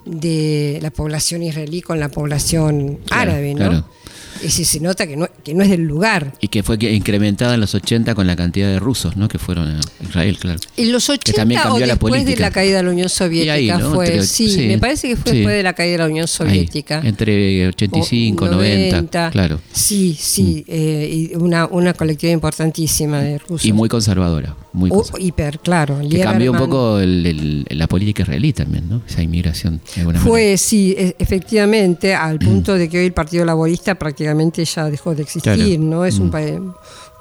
[0.04, 3.88] de la población israelí con la población Claro, árabe, ¿no?
[4.36, 4.46] Claro.
[4.46, 6.32] Y sí se nota que no, que no es del lugar.
[6.40, 9.28] Y que fue que- incrementada en los 80 con la cantidad de rusos, ¿no?
[9.28, 10.58] Que fueron a Israel, claro.
[10.76, 12.40] En los 80 también o cambió la después de política.
[12.42, 13.94] la caída de la Unión Soviética ahí, ¿no?
[13.94, 14.06] fue.
[14.06, 15.36] Entre- sí, sí, me parece que fue sí.
[15.38, 17.00] después de la caída de la Unión Ahí, Soviética.
[17.04, 19.56] entre 85, O 90, claro.
[19.56, 19.60] Mm.
[19.72, 23.64] Sí, sí, eh, y una, una colectiva importantísima de rusos.
[23.66, 24.56] Y muy conservadora.
[24.76, 25.98] Muy hiper, claro.
[26.08, 29.00] que cambió un poco el- el- la política israelí también, ¿no?
[29.08, 29.80] Esa inmigración.
[29.94, 30.30] de alguna manera.
[30.30, 35.14] Fue, sí, e- efectivamente, al punto de que hoy el Partido Laborista prácticamente ya dejó
[35.14, 35.78] de existir, Claro.
[35.80, 36.04] ¿no?
[36.04, 36.22] Es Mm.
[36.22, 36.42] un pa-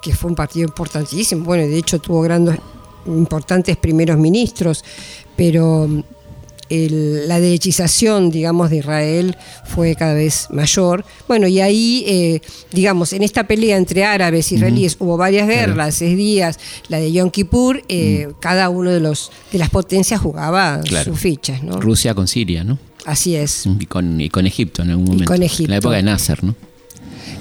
[0.02, 2.58] que fue un partido importantísimo, bueno, de hecho tuvo grandes,
[3.08, 4.84] importantes primeros ministros,
[5.36, 6.02] pero mm,
[6.70, 11.06] el- la derechización, digamos, de Israel fue cada vez mayor.
[11.28, 15.96] Bueno, y ahí, eh, digamos, en esta pelea entre árabes e israelíes hubo varias guerras,
[15.96, 20.82] seis días, la de Yom Kippur, eh, cada uno de los de las potencias jugaba
[20.84, 21.12] Claro.
[21.12, 21.80] sus fichas, ¿no?
[21.80, 22.78] Rusia con Siria, ¿no?
[23.06, 23.66] Así es.
[23.80, 25.26] Y con, y con Egipto en algún Y momento.
[25.28, 25.70] con En Egipto.
[25.70, 26.56] la época de Nasser, ¿no?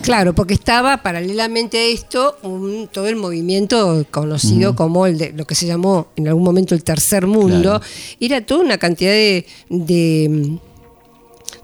[0.04, 5.46] Claro, porque estaba paralelamente a esto un- todo el movimiento conocido como el de lo
[5.46, 7.80] que se llamó en algún momento el tercer mundo.
[7.80, 7.80] Claro.
[8.20, 10.58] Era toda una cantidad de, de,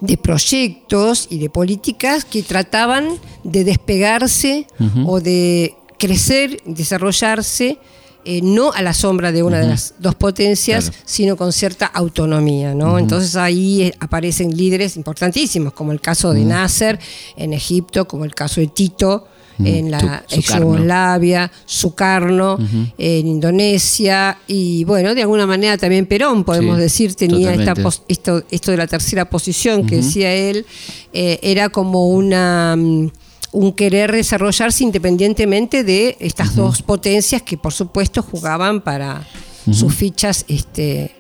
[0.01, 4.66] de proyectos y de políticas que trataban de despegarse
[5.07, 7.76] o de crecer, desarrollarse,
[8.24, 12.74] eh, no a la sombra de una de las dos potencias, sino con cierta autonomía.
[12.74, 12.98] ¿no?
[12.98, 16.98] Entonces ahí eh, aparecen líderes importantísimos, como el caso de Nasser
[17.36, 19.26] en Egipto, como el caso de Tito
[19.64, 22.58] en la ex Yugoslavia, Sukarno
[22.96, 27.74] en Indonesia y bueno, de alguna manera también Perón, podemos decir, tenía esta
[28.08, 30.66] esto, esto de la tercera posición que decía él,
[31.12, 33.10] eh, era como una mm,
[33.53, 39.26] un querer desarrollarse independientemente de estas dos potencias que por supuesto jugaban para
[39.72, 41.16] sus fichas este,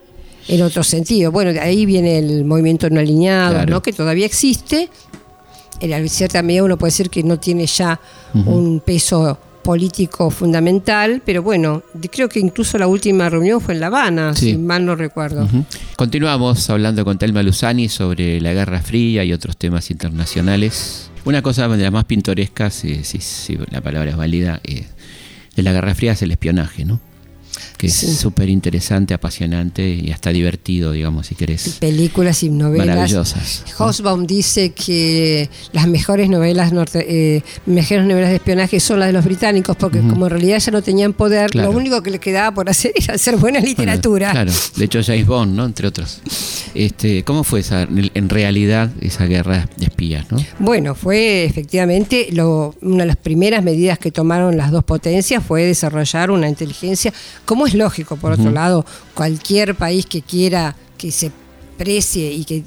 [0.48, 1.32] en otro sentido.
[1.32, 3.82] Bueno, de ahí viene el movimiento no alineado, ¿no?
[3.82, 4.88] que todavía existe,
[5.80, 8.00] en cierta medida uno puede decir que no tiene ya
[8.34, 13.86] un peso político fundamental, pero bueno, creo que incluso la última reunión fue en La
[13.88, 15.46] Habana, si mal no recuerdo.
[15.96, 21.09] Continuamos hablando con Telma Luzani sobre la Guerra Fría y otros temas internacionales.
[21.24, 24.86] Una cosa de las más pintorescas, si, la palabra es válida, eh,
[25.54, 27.00] de la Guerra Fría es el espionaje, ¿no?
[27.80, 31.78] Que es súper interesante, apasionante y hasta divertido, digamos, si querés.
[31.80, 32.88] Películas y novelas.
[32.88, 33.64] Maravillosas.
[33.78, 39.14] Hosbaum dice que las mejores novelas norte, eh, mejores novelas de espionaje son las de
[39.14, 42.54] los británicos, porque como en realidad ya no tenían poder, lo único que les quedaba
[42.54, 44.32] por hacer era hacer buena literatura.
[44.32, 45.64] claro, de hecho James Bond, ¿no?
[45.64, 46.20] Entre otros.
[46.74, 50.30] Este, ¿Cómo fue esa, en realidad esa guerra de espías?
[50.30, 50.38] ¿no?
[50.58, 55.64] Bueno, fue efectivamente lo, una de las primeras medidas que tomaron las dos potencias fue
[55.64, 57.12] desarrollar una inteligencia,
[57.46, 61.30] como es lógico, por otro lado, cualquier país que quiera que se
[61.78, 62.64] precie y que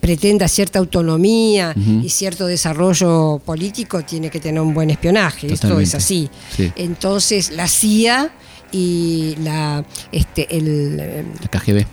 [0.00, 5.94] pretenda cierta autonomía y cierto desarrollo político tiene que tener un buen espionaje, esto es
[5.94, 6.28] así.
[6.76, 8.30] Entonces la CIA
[8.72, 11.86] y la este el la KGB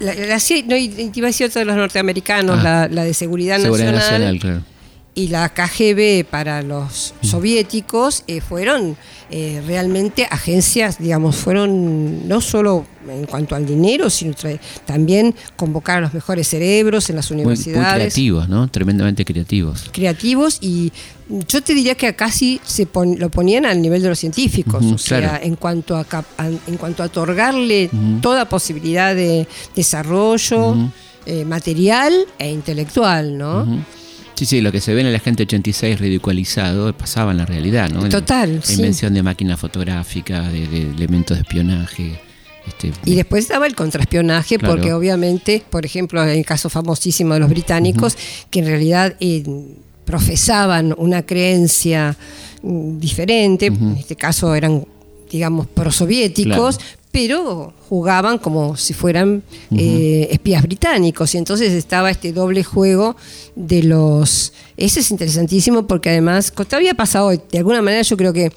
[0.00, 2.88] la, la, CIA, no, iba a decir de los norteamericanos, ah.
[2.90, 4.64] la, de seguridad, nacional,
[5.14, 7.26] y la KGB para los mm.
[7.26, 8.96] soviéticos eh, fueron
[9.30, 14.34] eh, realmente agencias, digamos, fueron no solo en cuanto al dinero, sino
[14.86, 17.92] también convocar a los mejores cerebros en las universidades.
[17.92, 18.68] Muy, creativos, ¿no?
[18.68, 19.90] Tremendamente creativos.
[19.92, 20.92] Creativos y
[21.48, 22.86] yo te diría que casi se
[23.16, 26.06] lo ponían al nivel de los científicos, o sea, en cuanto a,
[26.66, 27.90] en cuanto a otorgarle
[28.20, 30.76] toda posibilidad de desarrollo
[31.24, 33.66] eh, material e intelectual, ¿no?
[34.42, 37.88] Sí, sí, lo que se ve en el Agente 86 ridiculizado pasaba en la realidad,
[37.90, 38.08] ¿no?
[38.08, 38.60] Total.
[38.66, 42.20] La invención de máquinas fotográficas, de, elementos de espionaje.
[42.66, 47.38] Este, y después estaba el contraespionaje, porque obviamente, por ejemplo, en el caso famosísimo de
[47.38, 48.18] los británicos,
[48.50, 49.44] que en realidad eh,
[50.04, 52.16] profesaban una creencia
[52.64, 54.84] mm, diferente, en este caso eran
[55.32, 56.78] digamos, prosoviéticos,
[57.12, 59.42] pero jugaban como si fueran
[59.76, 61.34] eh, espías británicos.
[61.34, 63.16] Y entonces estaba este doble juego
[63.54, 64.54] de los...
[64.78, 67.38] Ese es interesantísimo porque además todavía pasa hoy.
[67.50, 68.50] De alguna manera yo creo que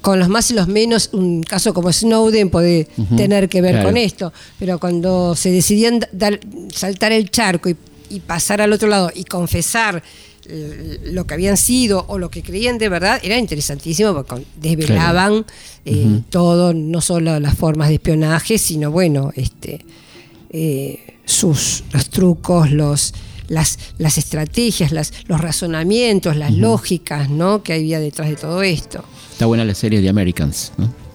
[0.00, 2.86] con los más y los menos, un caso como Snowden puede
[3.16, 4.32] tener que ver con esto.
[4.60, 6.38] Pero cuando se decidían dar,
[6.72, 7.76] saltar el charco y,
[8.10, 10.04] y pasar al otro lado y confesar
[11.04, 15.44] lo que habían sido o lo que creían de verdad era interesantísimo porque desvelaban
[15.84, 19.84] eh, todo, no solo las formas de espionaje, sino bueno, este,
[20.50, 23.14] eh, sus los trucos, los
[23.48, 27.62] las, las estrategias, las, los razonamientos, las lógicas ¿no?
[27.64, 29.04] que había detrás de todo esto.
[29.32, 31.09] Está buena la serie de Americans, ¿no?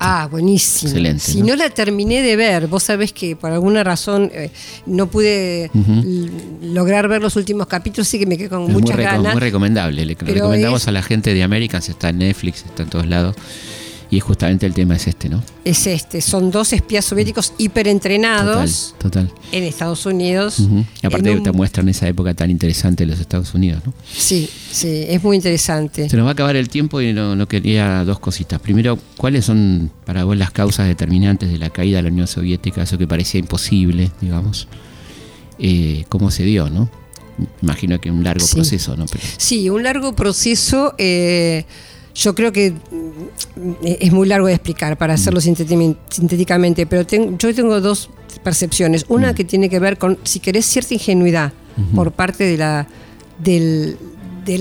[0.00, 0.90] Ah, buenísimo.
[0.90, 1.24] Excelente.
[1.24, 1.56] Si ¿no?
[1.56, 4.50] la terminé de ver, vos sabés que por alguna razón eh,
[4.86, 5.70] no pude
[6.62, 9.32] lograr ver los últimos capítulos, sí que me quedé con muchas muy ganas.
[9.34, 10.04] Muy recomendable.
[10.04, 13.36] Le recomendamos a la gente de Americans, está en Netflix, está en todos lados.
[14.10, 15.42] Y justamente el tema es este, ¿no?
[15.64, 16.22] Es este.
[16.22, 20.60] Son dos espías soviéticos hiperentrenados total, en Estados Unidos.
[21.02, 23.92] Y aparte te muestran esa época tan interesante de los Estados Unidos, ¿no?
[24.10, 26.08] Sí, sí, es muy interesante.
[26.08, 28.60] Se nos va a acabar el tiempo y no, quería dos cositas.
[28.60, 32.82] Primero, ¿cuáles son para vos las causas determinantes de la caída de la Unión Soviética?
[32.82, 34.68] Eso que parecía imposible, digamos.
[35.58, 36.88] Eh, ¿Cómo se dio, no?
[37.60, 39.04] Imagino que un largo proceso, ¿no?
[39.36, 40.94] Sí, un largo proceso.
[40.96, 41.66] Eh,
[42.14, 45.96] yo creo que mm, es muy largo de explicar para hacerlo mm.
[46.08, 48.10] sintéticamente, pero yo tengo dos
[48.42, 49.04] percepciones.
[49.08, 49.34] Una mm.
[49.34, 51.52] que tiene que ver con, si querés, cierta ingenuidad
[51.94, 52.88] por parte de la,
[53.38, 53.96] del,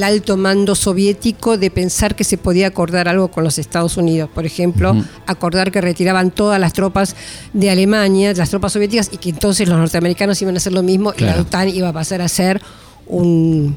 [0.04, 4.30] alto mando soviético de pensar que se podía acordar algo con los Estados Unidos.
[4.34, 4.96] Por ejemplo,
[5.26, 7.16] acordar que retiraban todas las tropas
[7.54, 11.14] de Alemania, las tropas soviéticas, y que entonces los norteamericanos iban a hacer lo mismo
[11.18, 12.62] y la OTAN iba a pasar a ser
[13.08, 13.76] un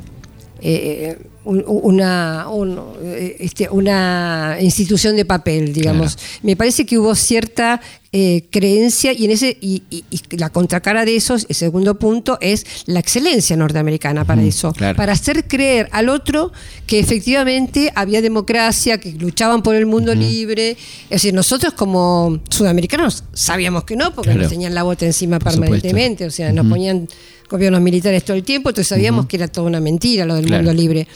[0.61, 2.47] eh, una,
[3.39, 6.19] este, una institución de papel, digamos.
[6.43, 7.81] Me parece que hubo cierta
[8.13, 12.39] eh, creencia y en ese y, y- y la contracara de eso, el segundo punto
[12.41, 14.97] es la excelencia norteamericana para eso, claro.
[14.97, 16.51] para hacer creer al otro
[16.87, 20.71] que efectivamente había democracia, que luchaban por el mundo libre.
[21.05, 24.43] Es decir, nosotros como sudamericanos sabíamos que no, porque Claro.
[24.43, 27.09] nos tenían la bota encima Por permanentemente, o sea, nos ponían
[27.49, 30.65] gobiernos militares todo el tiempo, entonces sabíamos que era toda una mentira lo del Claro.
[30.65, 31.07] mundo libre.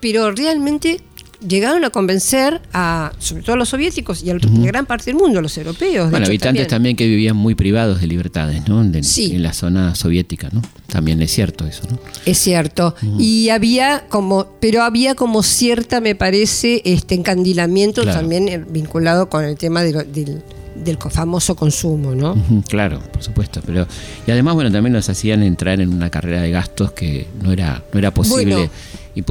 [0.00, 1.00] Pero realmente
[1.46, 5.38] llegaron a convencer a, sobre todo a los soviéticos y a gran parte del mundo,
[5.38, 6.10] a los europeos.
[6.10, 6.96] Bueno, habitantes también.
[6.96, 8.82] que vivían muy privados de libertades, ¿no?
[8.84, 9.32] De- Sí.
[9.34, 10.62] En la zona soviética, ¿no?
[10.88, 11.98] También es cierto eso, ¿no?
[12.26, 12.94] Es cierto.
[13.18, 18.18] Y había como, pero había como cierta, me parece, este encandilamiento Claro.
[18.20, 20.42] también eh, vinculado con el tema de lo- del,
[20.74, 22.36] del famoso consumo, ¿no?
[22.68, 23.86] Claro, por supuesto, pero
[24.26, 27.82] y además bueno también nos hacían entrar en una carrera de gastos que no era
[27.92, 28.70] no era posible Bueno.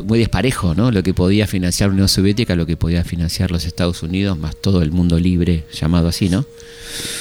[0.06, 0.92] Muy desparejo, ¿no?
[0.92, 4.56] Lo que podía financiar la Unión Soviética, lo que podía financiar los Estados Unidos, más
[4.56, 6.46] todo el mundo libre llamado así, ¿no?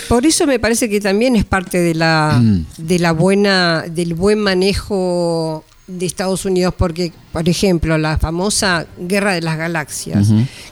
[0.08, 2.66] Por eso me parece que también es parte de la, Mm.
[2.78, 9.34] de la buena, del buen manejo de Estados Unidos, porque, por ejemplo, la famosa Guerra
[9.34, 10.28] de las Galaxias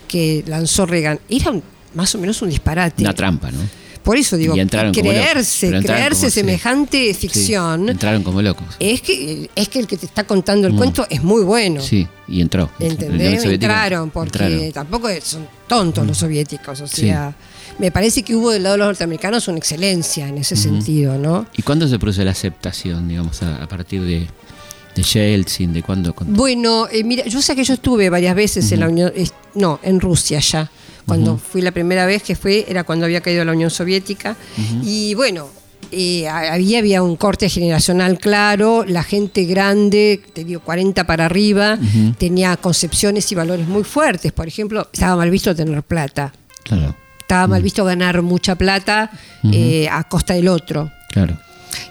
[0.07, 3.01] que lanzó Reagan era un- más o menos un disparate.
[3.03, 3.59] Una trampa, ¿no?
[4.05, 6.39] Por eso digo, locos, creerse, creerse sí.
[6.39, 8.67] semejante Sí, ficción, entraron como locos.
[8.79, 10.77] es que es que el que te está contando el Mm.
[10.77, 11.81] cuento es muy bueno.
[11.81, 12.69] Sí, y entró.
[12.79, 13.43] ¿Entendés?
[13.43, 14.71] Entraron, porque entraron.
[14.71, 16.79] tampoco son tontos los soviéticos.
[16.81, 17.01] O Sí.
[17.01, 17.35] sea,
[17.79, 21.47] me parece que hubo del lado de los norteamericanos una excelencia en ese sentido, ¿no?
[21.57, 24.27] ¿Y cuándo se produce la aceptación, digamos, a, a partir de,
[24.95, 26.13] de Yeltsin, de cuándo?
[26.27, 29.11] Bueno, eh, mira, yo sé que yo estuve varias veces en la Unión,
[29.55, 30.69] no, en Rusia ya.
[31.05, 34.35] Cuando fui la primera vez que fui era cuando había caído la Unión Soviética.
[34.83, 35.47] Y bueno,
[35.91, 41.77] eh, había, había un corte generacional claro, la gente grande, te digo 40 para arriba,
[42.17, 44.31] tenía concepciones y valores muy fuertes.
[44.31, 46.33] Por ejemplo, estaba mal visto tener plata.
[46.63, 49.09] Claro, Estaba mal visto ganar mucha plata
[49.51, 50.91] eh, a costa del otro.
[51.09, 51.37] claro.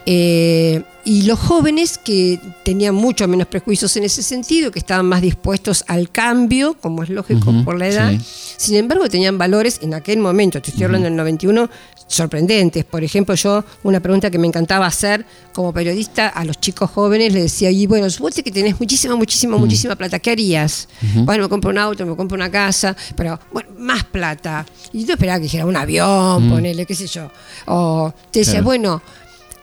[0.07, 5.20] Eh, y los jóvenes que tenían mucho menos prejuicios en ese sentido, que estaban más
[5.20, 8.55] dispuestos al cambio, como es lógico por la edad, sí.
[8.57, 11.68] sin embargo tenían valores en aquel momento, te estoy hablando del 91,
[12.07, 12.85] sorprendentes.
[12.85, 17.32] Por ejemplo, yo una pregunta que me encantaba hacer como periodista a los chicos jóvenes,
[17.32, 20.89] le decía, y bueno, suponte que tenés muchísima, muchísima, muchísima plata, ¿qué harías?
[21.24, 24.64] Bueno, me compro un auto, me compro una casa, pero bueno, más plata.
[24.93, 27.30] Y yo esperaba que dijera un avión, ponele, qué sé yo.
[27.66, 28.64] O te decía, Claro.
[28.64, 29.03] bueno,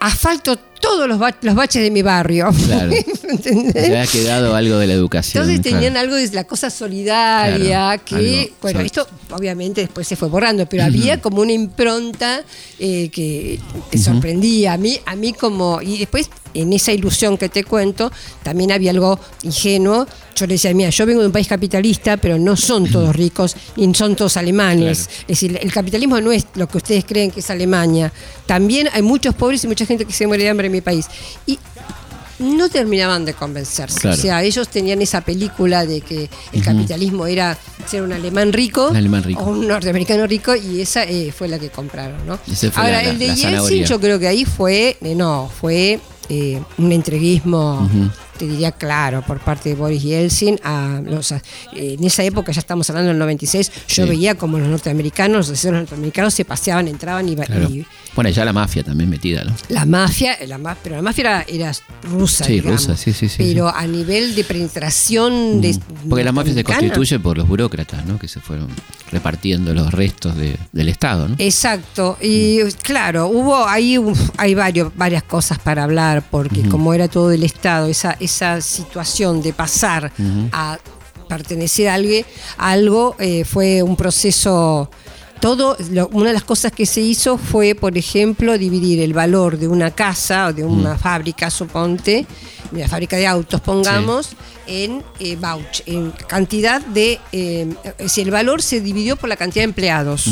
[0.02, 2.50] asfalto todos los, ba- los baches de mi barrio.
[2.66, 2.92] Claro.
[3.74, 5.44] Se ha quedado algo de la educación.
[5.44, 5.78] Entonces claro.
[5.78, 10.28] tenían algo de la cosa solidaria, Claro, que, algo bueno, esto obviamente después se fue
[10.28, 12.44] borrando, pero había como una impronta
[12.80, 17.50] eh, que, que sorprendía a mí, a mí como, y después en esa ilusión que
[17.50, 18.12] te cuento,
[18.44, 20.08] también había algo ingenuo.
[20.36, 23.56] Yo le decía, mira, yo vengo de un país capitalista, pero no son todos ricos
[23.76, 25.08] ni son todos alemanes.
[25.08, 25.22] Claro.
[25.22, 28.12] Es decir, el capitalismo no es lo que ustedes creen que es Alemania.
[28.46, 31.08] También hay muchos pobres y mucha gente que se muere de hambre en mi país.
[31.46, 31.60] Y
[32.42, 34.00] no terminaban de convencerse.
[34.00, 34.18] Claro.
[34.18, 38.90] O sea, ellos tenían esa película de que el capitalismo era ser un alemán rico,
[38.90, 39.42] Un alemán rico.
[39.42, 42.40] o un norteamericano rico y esa eh, fue la que compraron, ¿no?
[42.76, 46.92] Ahora, la- el de Yeltsin yo creo que ahí fue, eh, no, fue eh, un
[46.92, 47.90] entreguismo,
[48.42, 50.60] te diría claro, por parte de Boris Yeltsin.
[50.64, 51.42] A los, a-
[51.76, 54.10] eh, en esa época, ya estamos hablando del 96, yo Sí.
[54.10, 57.70] veía como los norteamericanos, los norteamericanos se paseaban, entraban y, Claro.
[57.70, 57.86] y
[58.16, 59.54] Bueno, ya la mafia también metida, ¿no?
[59.70, 61.72] la mafia, la pero la mafia era, era
[62.12, 62.82] rusa, Sí, digamos.
[62.88, 65.78] rusa, sí, sí, sí, Pero a nivel de penetración de
[66.10, 68.18] Porque la mafia se constituye por los burócratas, ¿no?
[68.18, 68.68] Que se fueron
[69.12, 71.36] repartiendo los restos de- del Estado, ¿no?
[71.38, 73.98] Exacto, y claro, hubo ahí
[74.38, 78.31] hay varios, varias cosas para hablar, porque como era todo del Estado, esa, esa
[78.62, 80.12] situación de pasar
[80.52, 80.78] a
[81.28, 82.14] pertenecer a algo,
[82.58, 84.90] a algo eh, fue un proceso.
[85.40, 89.58] Todo, lo- una de las cosas que se hizo fue, por ejemplo, dividir el valor
[89.58, 92.28] de una casa o de una fábrica, suponte,
[92.70, 94.30] de una fábrica de autos, pongamos,
[94.68, 97.68] en eh, vouch, en cantidad de, eh,
[97.98, 100.28] es decir, el valor se dividió por la cantidad de empleados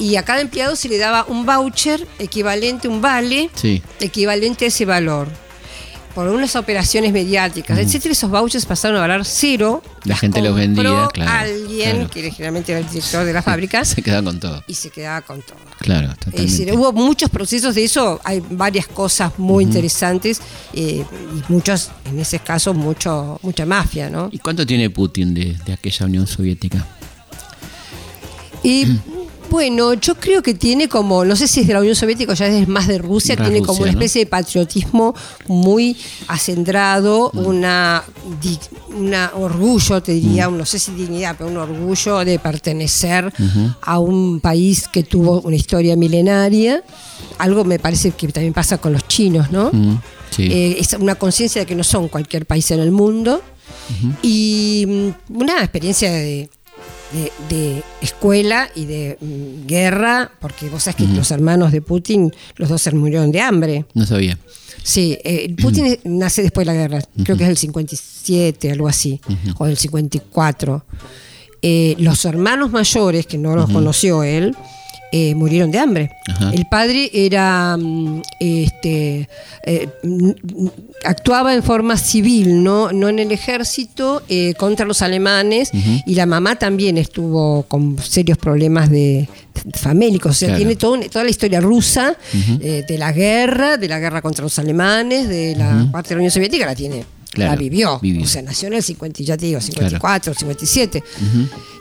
[0.00, 3.82] y a cada empleado se le daba un voucher equivalente, un vale Sí.
[4.00, 5.28] equivalente a ese valor.
[6.14, 9.82] Por unas operaciones mediáticas, etcétera, esos vouchers pasaron a valer cero.
[10.04, 12.10] La gente los vendía, claro, Alguien, claro.
[12.10, 14.62] que generalmente era el director de la fábrica, Se quedan con todo.
[14.66, 15.56] y se quedaba con todo.
[15.78, 16.42] Claro, Es totalmente.
[16.42, 20.40] decir, hubo muchos procesos de eso, hay varias cosas muy interesantes
[20.74, 21.04] eh,
[21.48, 24.28] y muchos, en ese caso, mucho, mucha mafia, ¿no?
[24.30, 26.86] ¿Y cuánto tiene Putin de, de aquella Unión Soviética?
[28.62, 28.86] Y
[29.52, 32.34] Bueno, yo creo que tiene como, no sé si es de la Unión Soviética o
[32.34, 33.98] ya es más de Rusia, tiene Rusia, como una ¿no?
[33.98, 35.14] especie de patriotismo
[35.46, 35.94] muy
[36.26, 37.38] acendrado, Mm.
[37.46, 38.02] una,
[38.96, 43.30] una orgullo, te diría, un- no sé si dignidad, pero un orgullo de pertenecer
[43.82, 46.82] a un país que tuvo una historia milenaria.
[47.38, 49.68] Algo me parece que también pasa con los chinos, ¿no?
[49.70, 50.00] Mm,
[50.30, 50.44] sí.
[50.50, 53.42] Eh, es una conciencia de que no son cualquier país en el mundo
[54.22, 54.84] y
[55.28, 56.48] mm, una experiencia de,
[57.12, 62.32] de- de escuela y de mm, guerra, porque vos sabés que los hermanos de Putin,
[62.56, 63.84] los dos se murieron de hambre.
[63.94, 64.38] no sabía.
[64.84, 69.20] Sí, eh, Putin nace después de la guerra, creo que es del 57, algo así,
[69.58, 70.84] o del 54.
[71.62, 74.56] Eh, los hermanos mayores, que no los conoció él,
[75.12, 76.10] eh, murieron de hambre.
[76.26, 76.50] Ajá.
[76.52, 79.28] El padre era, mm, este,
[79.64, 79.88] eh,
[81.04, 85.70] actuaba en forma civil, no, no en el ejército, eh, contra los alemanes,
[86.06, 89.28] y la mamá también estuvo con serios problemas de,
[89.74, 90.30] famélicos.
[90.30, 90.58] O sea, Claro.
[90.58, 92.16] tiene todo toda la historia rusa
[92.60, 96.18] eh, de la guerra, de la guerra contra los alemanes, de la parte de la
[96.20, 97.04] Unión Soviética, la tiene.
[97.32, 97.98] Claro, la vivió.
[98.00, 98.22] vivió.
[98.24, 101.02] O sea, nació en el 50, ya te digo, 54, 57.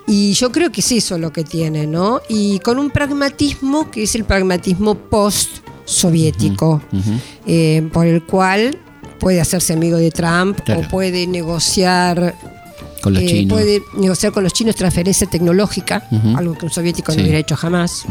[0.07, 2.21] Y yo creo que es eso lo que tiene, ¿no?
[2.29, 6.81] Y con un pragmatismo que es el pragmatismo post-soviético,
[7.45, 8.77] eh, por el cual
[9.19, 10.81] puede hacerse amigo de Trump Claro.
[10.81, 12.35] o puede negociar
[13.03, 13.57] Con los eh, chinos.
[13.59, 17.17] puede negociar con los chinos transferencia tecnológica, algo que un soviético Sí.
[17.17, 18.03] no hubiera hecho jamás.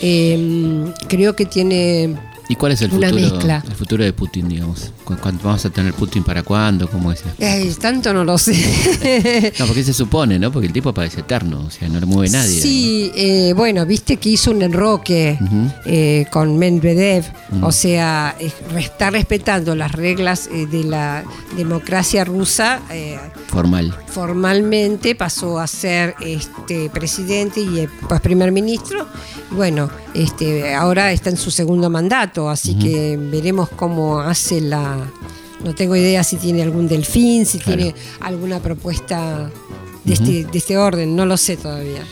[0.00, 2.16] Eh, creo que tiene
[2.48, 3.64] ¿Y cuál es el una futuro, mezcla.
[3.66, 4.90] el futuro de Putin, digamos?
[5.04, 6.88] ¿Cu- cuánto ¿Vamos a tener Putin para cuándo?
[6.88, 7.22] ¿Cómo es?
[7.40, 9.52] Ay, tanto no lo sé.
[9.58, 10.50] No, porque se supone, ¿no?
[10.52, 12.60] Porque el tipo parece eterno, o sea, no le mueve nadie.
[12.60, 15.38] Sí, eh, bueno, viste que hizo un enroque
[15.84, 17.24] eh, con Medvedev,
[17.62, 21.24] o sea, es- está respetando las reglas eh, de la
[21.56, 22.80] democracia rusa.
[23.48, 23.94] Formal.
[24.06, 29.06] formalmente pasó a ser este presidente y pues primer ministro.
[29.50, 34.91] Bueno, este ahora está en su segundo mandato, así que veremos cómo hace la.
[35.64, 37.76] No tengo idea si tiene algún delfín, si Claro.
[37.82, 39.50] tiene alguna propuesta
[40.04, 42.02] de, este, de este orden, no lo sé todavía.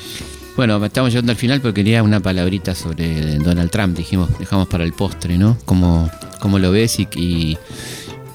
[0.56, 3.96] Bueno, estamos llegando al final, pero quería una palabrita sobre Donald Trump.
[3.96, 5.56] Dijimos, dejamos para el postre, ¿no?
[5.64, 6.98] ¿Cómo, cómo lo ves?
[7.00, 7.58] Y, y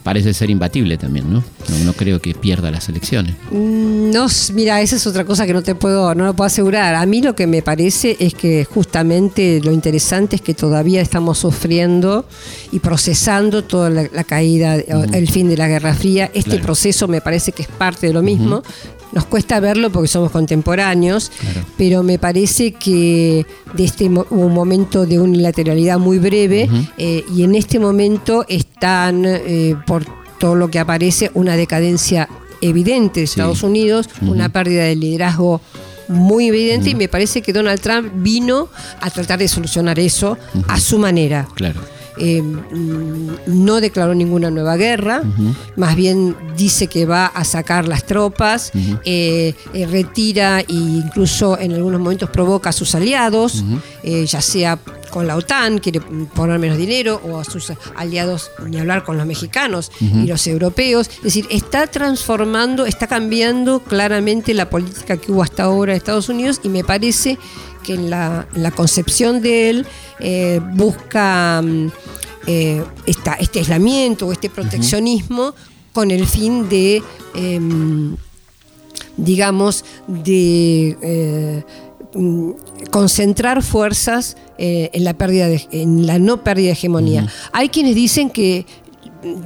[0.06, 1.44] parece ser imbatible también, ¿no?
[1.68, 1.80] ¿no?
[1.84, 3.36] no creo que pierda las elecciones.
[3.52, 6.94] Mm, No, mira, esa es otra cosa que no te puedo, no lo puedo asegurar.
[6.94, 11.40] A mí lo que me parece es que justamente lo interesante es que todavía estamos
[11.40, 12.26] sufriendo
[12.72, 16.30] y procesando toda la, la caída, el fin de la Guerra Fría.
[16.34, 16.64] Este Claro.
[16.66, 18.62] proceso me parece que es parte de lo mismo.
[19.12, 21.66] Nos cuesta verlo porque somos contemporáneos, Claro.
[21.78, 27.24] pero me parece que de este mo- hubo un momento de unilateralidad muy breve eh,
[27.34, 28.46] y en este momento
[28.76, 30.06] están, eh, por
[30.38, 32.28] todo lo que aparece, una decadencia
[32.62, 35.62] evidente de Estados Unidos, una pérdida de liderazgo
[36.10, 38.68] muy evidente y me parece que Donald Trump vino
[39.00, 41.48] a tratar de solucionar eso a su manera.
[41.56, 41.82] Claro.
[42.18, 45.22] Eh, mm, no declaró ninguna nueva guerra,
[45.76, 48.72] más bien dice que va a sacar las tropas,
[49.04, 53.64] eh, eh, retira e incluso en algunos momentos provoca a sus aliados,
[54.04, 59.04] ya sea con la OTAN, quiere poner menos dinero, o a sus aliados, ni hablar
[59.04, 61.10] con los mexicanos y los europeos.
[61.18, 66.30] Es decir, está transformando, está cambiando claramente la política que hubo hasta ahora en Estados
[66.30, 67.38] Unidos y me parece
[67.86, 69.86] que en la, en la concepción de él
[70.20, 71.88] eh, busca mm,
[72.48, 75.54] eh, esta- este aislamiento o este proteccionismo
[75.94, 77.02] con el fin de,
[77.36, 78.16] em,
[79.18, 81.64] digamos, de eh,
[82.14, 82.52] mm,
[82.92, 87.28] concentrar fuerzas en la pérdida de- en la no pérdida de hegemonía.
[87.52, 88.66] Hay quienes dicen que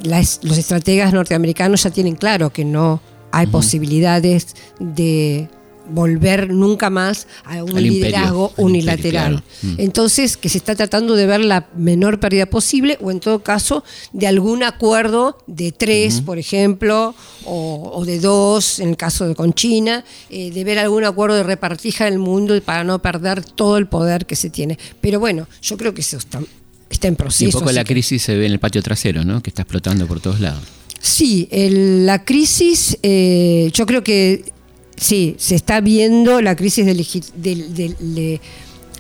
[0.04, 3.00] las- los estrategas norteamericanos ya tienen claro que no
[3.32, 5.50] hay posibilidades de
[5.92, 9.34] volver nunca más a un imperio, liderazgo al unilateral.
[9.34, 9.76] imperio, claro.
[9.78, 9.82] Mm.
[9.82, 13.84] Entonces, que se está tratando de ver la menor pérdida posible o en todo caso
[14.14, 17.16] de algún acuerdo de tres, por ejemplo,
[17.46, 21.36] o, o de dos, en el caso de con China, eh, de ver algún acuerdo
[21.36, 24.78] de repartija del mundo para no perder todo el poder que se tiene.
[25.02, 26.42] Pero bueno, yo creo que eso está,
[26.90, 27.44] está en proceso.
[27.44, 29.42] Y un poco la que- crisis se ve en el patio trasero, ¿no?
[29.42, 30.64] Que está explotando por todos lados.
[31.02, 34.52] Sí, el- la crisis, eh, yo creo que
[35.00, 36.98] sí, se está viendo la crisis del,
[37.36, 38.42] del- del- de,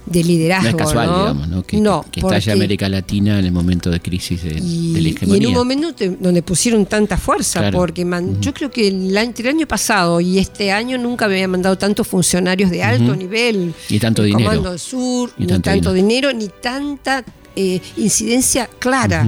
[0.05, 0.63] de liderazgo.
[0.63, 1.17] No es casual, ¿no?
[1.19, 1.63] digamos, ¿no?
[1.63, 5.09] Que, No, que porque- América Latina en el momento de crisis de, y, de la
[5.35, 7.77] y en un momento te- donde pusieron tanta fuerza, Claro.
[7.77, 11.35] porque man- yo creo que el, entre el año pasado y este año nunca me
[11.35, 13.73] habían mandado tantos funcionarios de alto nivel.
[13.89, 14.49] Y tanto el dinero.
[14.49, 16.33] Comando del Sur, Y ni tanto tanto, dinero.
[16.33, 17.23] ni tanta
[17.55, 19.27] eh, incidencia clara.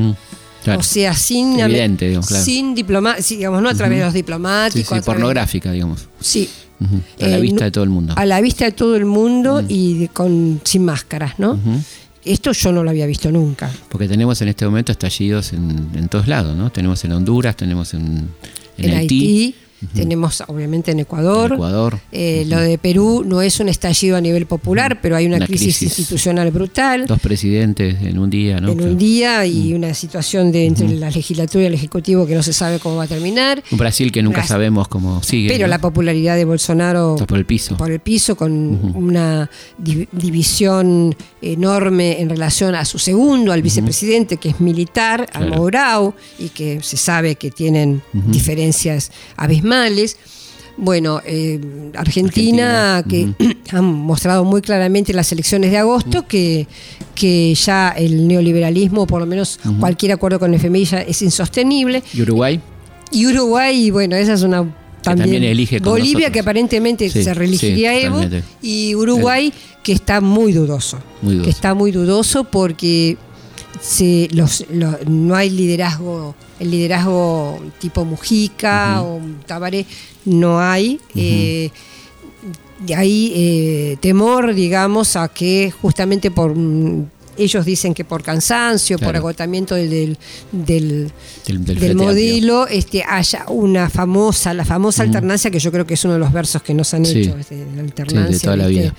[0.63, 0.79] Claro.
[0.79, 2.43] O sea, sin, Evidente, digamos, claro.
[2.43, 4.81] sin diploma, sí, digamos, no a través de los Sí, diplomáticos.
[4.81, 6.07] sí, través- pornográfica, digamos.
[6.19, 6.49] Sí,
[6.79, 6.95] Ujú.
[7.23, 8.15] A la Eh, vista de todo el mundo.
[8.17, 11.59] A la vista de todo el mundo y de- con, sin máscaras, ¿no?
[12.25, 13.69] Esto yo no lo había visto nunca.
[13.89, 16.71] Porque tenemos en este momento estallidos en, en todos lados, ¿no?
[16.71, 18.29] Tenemos en Honduras, tenemos en,
[18.77, 19.55] en En, Haití, Haití,
[19.93, 21.57] tenemos obviamente en Ecuador.
[22.11, 25.45] Eh, Lo de Perú no es un estallido a nivel popular, pero hay una, Una
[25.47, 25.99] crisis, crisis.
[25.99, 27.05] institucional brutal.
[27.07, 28.69] Dos presidentes en un día, ¿no?
[28.71, 28.91] en Claro.
[28.91, 32.53] un día y una situación de entre la legislatura y el ejecutivo que no se
[32.53, 33.63] sabe cómo va a terminar.
[33.71, 34.49] Un Brasil que nunca Brasil.
[34.49, 35.49] sabemos cómo sigue.
[35.49, 35.69] Pero ¿no?
[35.69, 37.77] la popularidad de Bolsonaro Está por el piso.
[37.77, 38.51] por el piso con
[38.95, 45.41] una di- división enorme en relación a su segundo, al vicepresidente, que es militar, a.
[45.41, 49.70] Mourão, y que se sabe que tienen diferencias abismales.
[50.77, 51.59] Bueno, eh,
[51.95, 56.65] Argentina, Argentina, que han mostrado muy claramente en las elecciones de agosto que,
[57.13, 62.01] que ya el neoliberalismo, por lo menos cualquier acuerdo con el FMI, ya es insostenible.
[62.13, 62.59] ¿Y Uruguay?
[63.11, 64.63] Y Uruguay, bueno, esa es una
[65.03, 65.25] también.
[65.29, 66.31] también elige Bolivia, nosotros.
[66.33, 68.15] que aparentemente Sí, se reelegiría sí, Evo.
[68.15, 68.47] totalmente.
[68.61, 69.53] Y Uruguay,
[69.83, 70.99] que está muy dudoso.
[71.21, 71.45] Muy dudoso.
[71.45, 73.17] Que está muy dudoso porque
[73.79, 79.85] se, los, lo- no hay liderazgo, el liderazgo tipo Mujica o Tabaré,
[80.25, 80.99] no hay.
[81.15, 81.69] eh,
[82.87, 86.55] y hay eh, temor, digamos, a que justamente por.
[86.55, 87.05] mm,
[87.37, 90.17] ellos dicen que por cansancio, por agotamiento del,
[90.51, 91.11] del,
[91.47, 96.15] del- modelo este, haya una famosa, la famosa alternancia, que yo creo que es uno
[96.15, 97.21] de los versos que nos han Sí.
[97.21, 98.27] hecho, este, la alternancia.
[98.27, 98.93] Sí, de toda la ¿viste?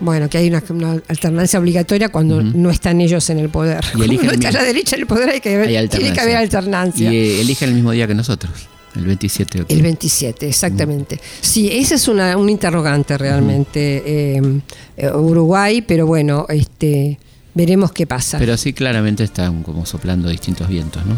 [0.00, 3.84] Bueno, que hay una, una alternancia obligatoria cuando no están ellos en el poder.
[3.84, 5.88] Y Cuando eligen no el está mismo- la derecha en el poder hay que Hay
[5.88, 7.12] tiene que haber alternancia.
[7.12, 8.52] Y eh, eligen el mismo día que nosotros,
[8.96, 9.76] el 27 de octubre.
[9.76, 11.20] El 27, exactamente.
[11.40, 14.02] Sí, ese es una, un interrogante realmente.
[14.06, 14.60] eh,
[14.96, 17.18] eh, Uruguay, pero bueno, este
[17.54, 18.38] veremos qué pasa.
[18.38, 21.14] Pero sí, claramente están como soplando distintos vientos, ¿no?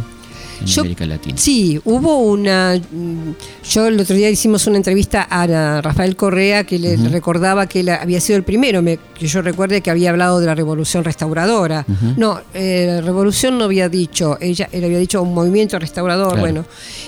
[0.63, 1.37] En Yo- América Latina.
[1.39, 2.75] Sí, hubo una.
[2.91, 3.33] mm,
[3.71, 7.89] Yo el otro día hicimos una entrevista a Rafael Correa que le recordaba que él
[7.91, 11.85] había sido el primero, me- que yo recuerde que había hablado de la revolución restauradora.
[12.17, 16.41] No, eh, revolución no había dicho, ella él había dicho un movimiento restaurador, Claro.
[16.41, 16.65] bueno.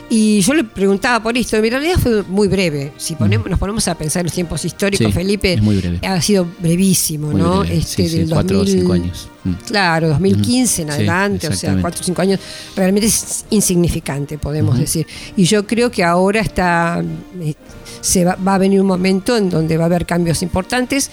[0.08, 2.92] Y yo le preguntaba por esto, en realidad fue muy breve.
[2.96, 5.60] Si ponemos, nos ponemos a pensar en los tiempos históricos, Sí, Felipe
[6.06, 7.60] ha sido brevísimo, Muy ¿no?
[7.60, 9.28] breve, Este, sí, sí, del cuatro o 2000, cinco años.
[9.44, 9.52] Mm.
[9.66, 12.40] Claro, 2015 en adelante, o sea, cuatro o cinco años,
[12.76, 15.06] realmente es insignificante, podemos decir.
[15.36, 17.02] Y yo creo que ahora está,
[17.40, 17.54] eh,
[18.00, 21.10] se va, va a venir un momento en donde va a haber cambios importantes.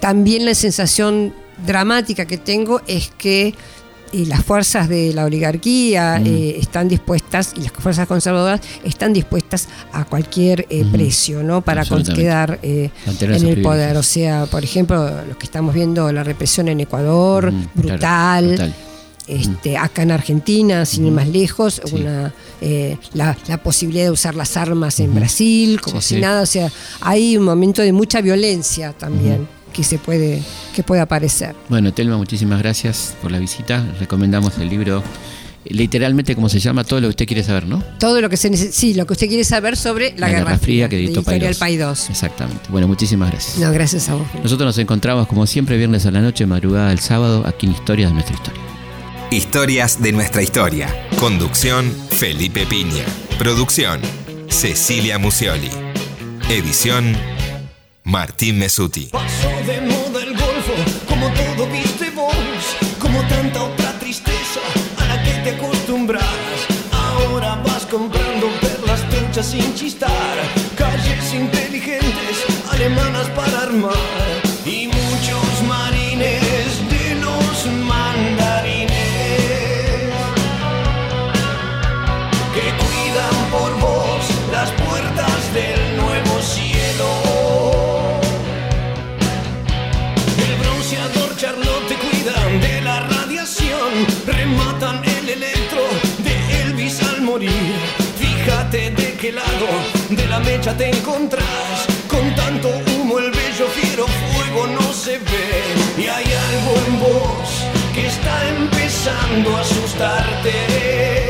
[0.00, 1.32] También la sensación
[1.66, 3.54] dramática que tengo es que
[4.14, 9.68] eh, las fuerzas de la oligarquía eh, están dispuestas, y las fuerzas conservadoras están dispuestas
[9.92, 11.62] a cualquier eh, precio, ¿no?
[11.62, 13.96] Para quedar eh, en el poder.
[13.96, 18.74] O sea, por ejemplo, lo que estamos viendo, la represión en Ecuador, claro, brutal.
[19.26, 21.94] Este, acá en Argentina, sin ir más lejos, Sí.
[21.96, 26.20] una, eh, la, la posibilidad de usar las armas en Brasil, como Sí, si sí.
[26.20, 26.70] nada, o sea,
[27.00, 30.42] hay un momento de mucha violencia también que se puede,
[30.74, 31.54] que puede aparecer.
[31.70, 33.84] Bueno, Telma, muchísimas gracias por la visita.
[33.98, 35.02] Recomendamos el libro,
[35.64, 37.82] literalmente como se llama, todo lo que usted quiere saber, ¿no?
[37.98, 40.96] Todo lo que se sí, lo que usted quiere saber sobre la, Guerra, Fría, que
[40.96, 41.56] editó Paidós.
[41.58, 42.10] Paidós.
[42.10, 42.68] Exactamente.
[42.68, 43.56] Bueno, muchísimas gracias.
[43.58, 44.26] No, gracias a vos.
[44.42, 48.10] Nosotros nos encontramos como siempre viernes a la noche, madrugada del sábado, aquí en Historias
[48.10, 48.60] de nuestra historia.
[49.30, 50.88] Historias de nuestra historia.
[51.18, 53.04] Conducción, Felipe Piña.
[53.38, 54.00] Producción,
[54.48, 55.70] Cecilia Musioli.
[56.48, 57.16] Edición,
[58.04, 59.08] Martín Mesuti.
[59.10, 60.72] Pasó de moda el golfo,
[61.08, 62.34] como todo viste vos,
[63.00, 64.60] como tanta otra tristeza
[64.98, 66.24] a la que te acostumbras.
[66.92, 70.36] Ahora vas comprando perlas truchas sin chistar,
[70.76, 73.94] calles inteligentes, alemanas para armar,
[100.34, 106.02] la mecha te encontrás, con tanto humo el bello fiero fuego no se ve.
[106.02, 107.48] Y hay algo en vos
[107.94, 111.23] que está empezando a asustarte.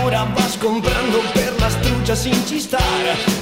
[0.00, 2.80] ahora vas comprando perlas truchas sin chistar,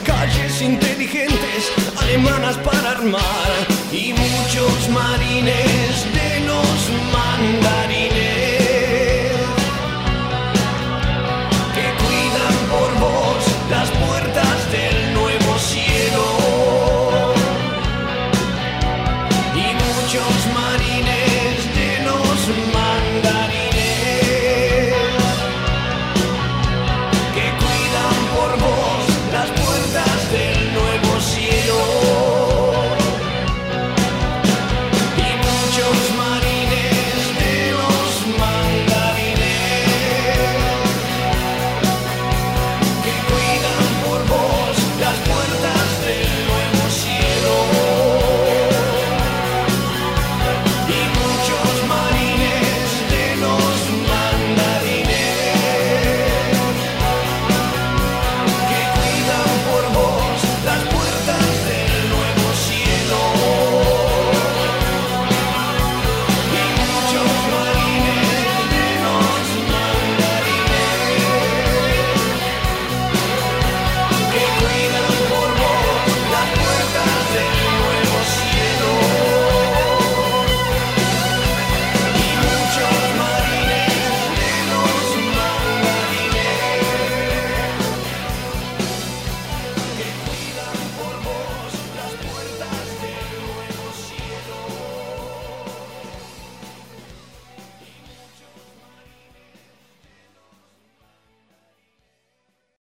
[0.04, 3.50] calles inteligentes alemanas para armar
[3.92, 6.78] y muchos marines de los
[7.12, 8.17] mandarines.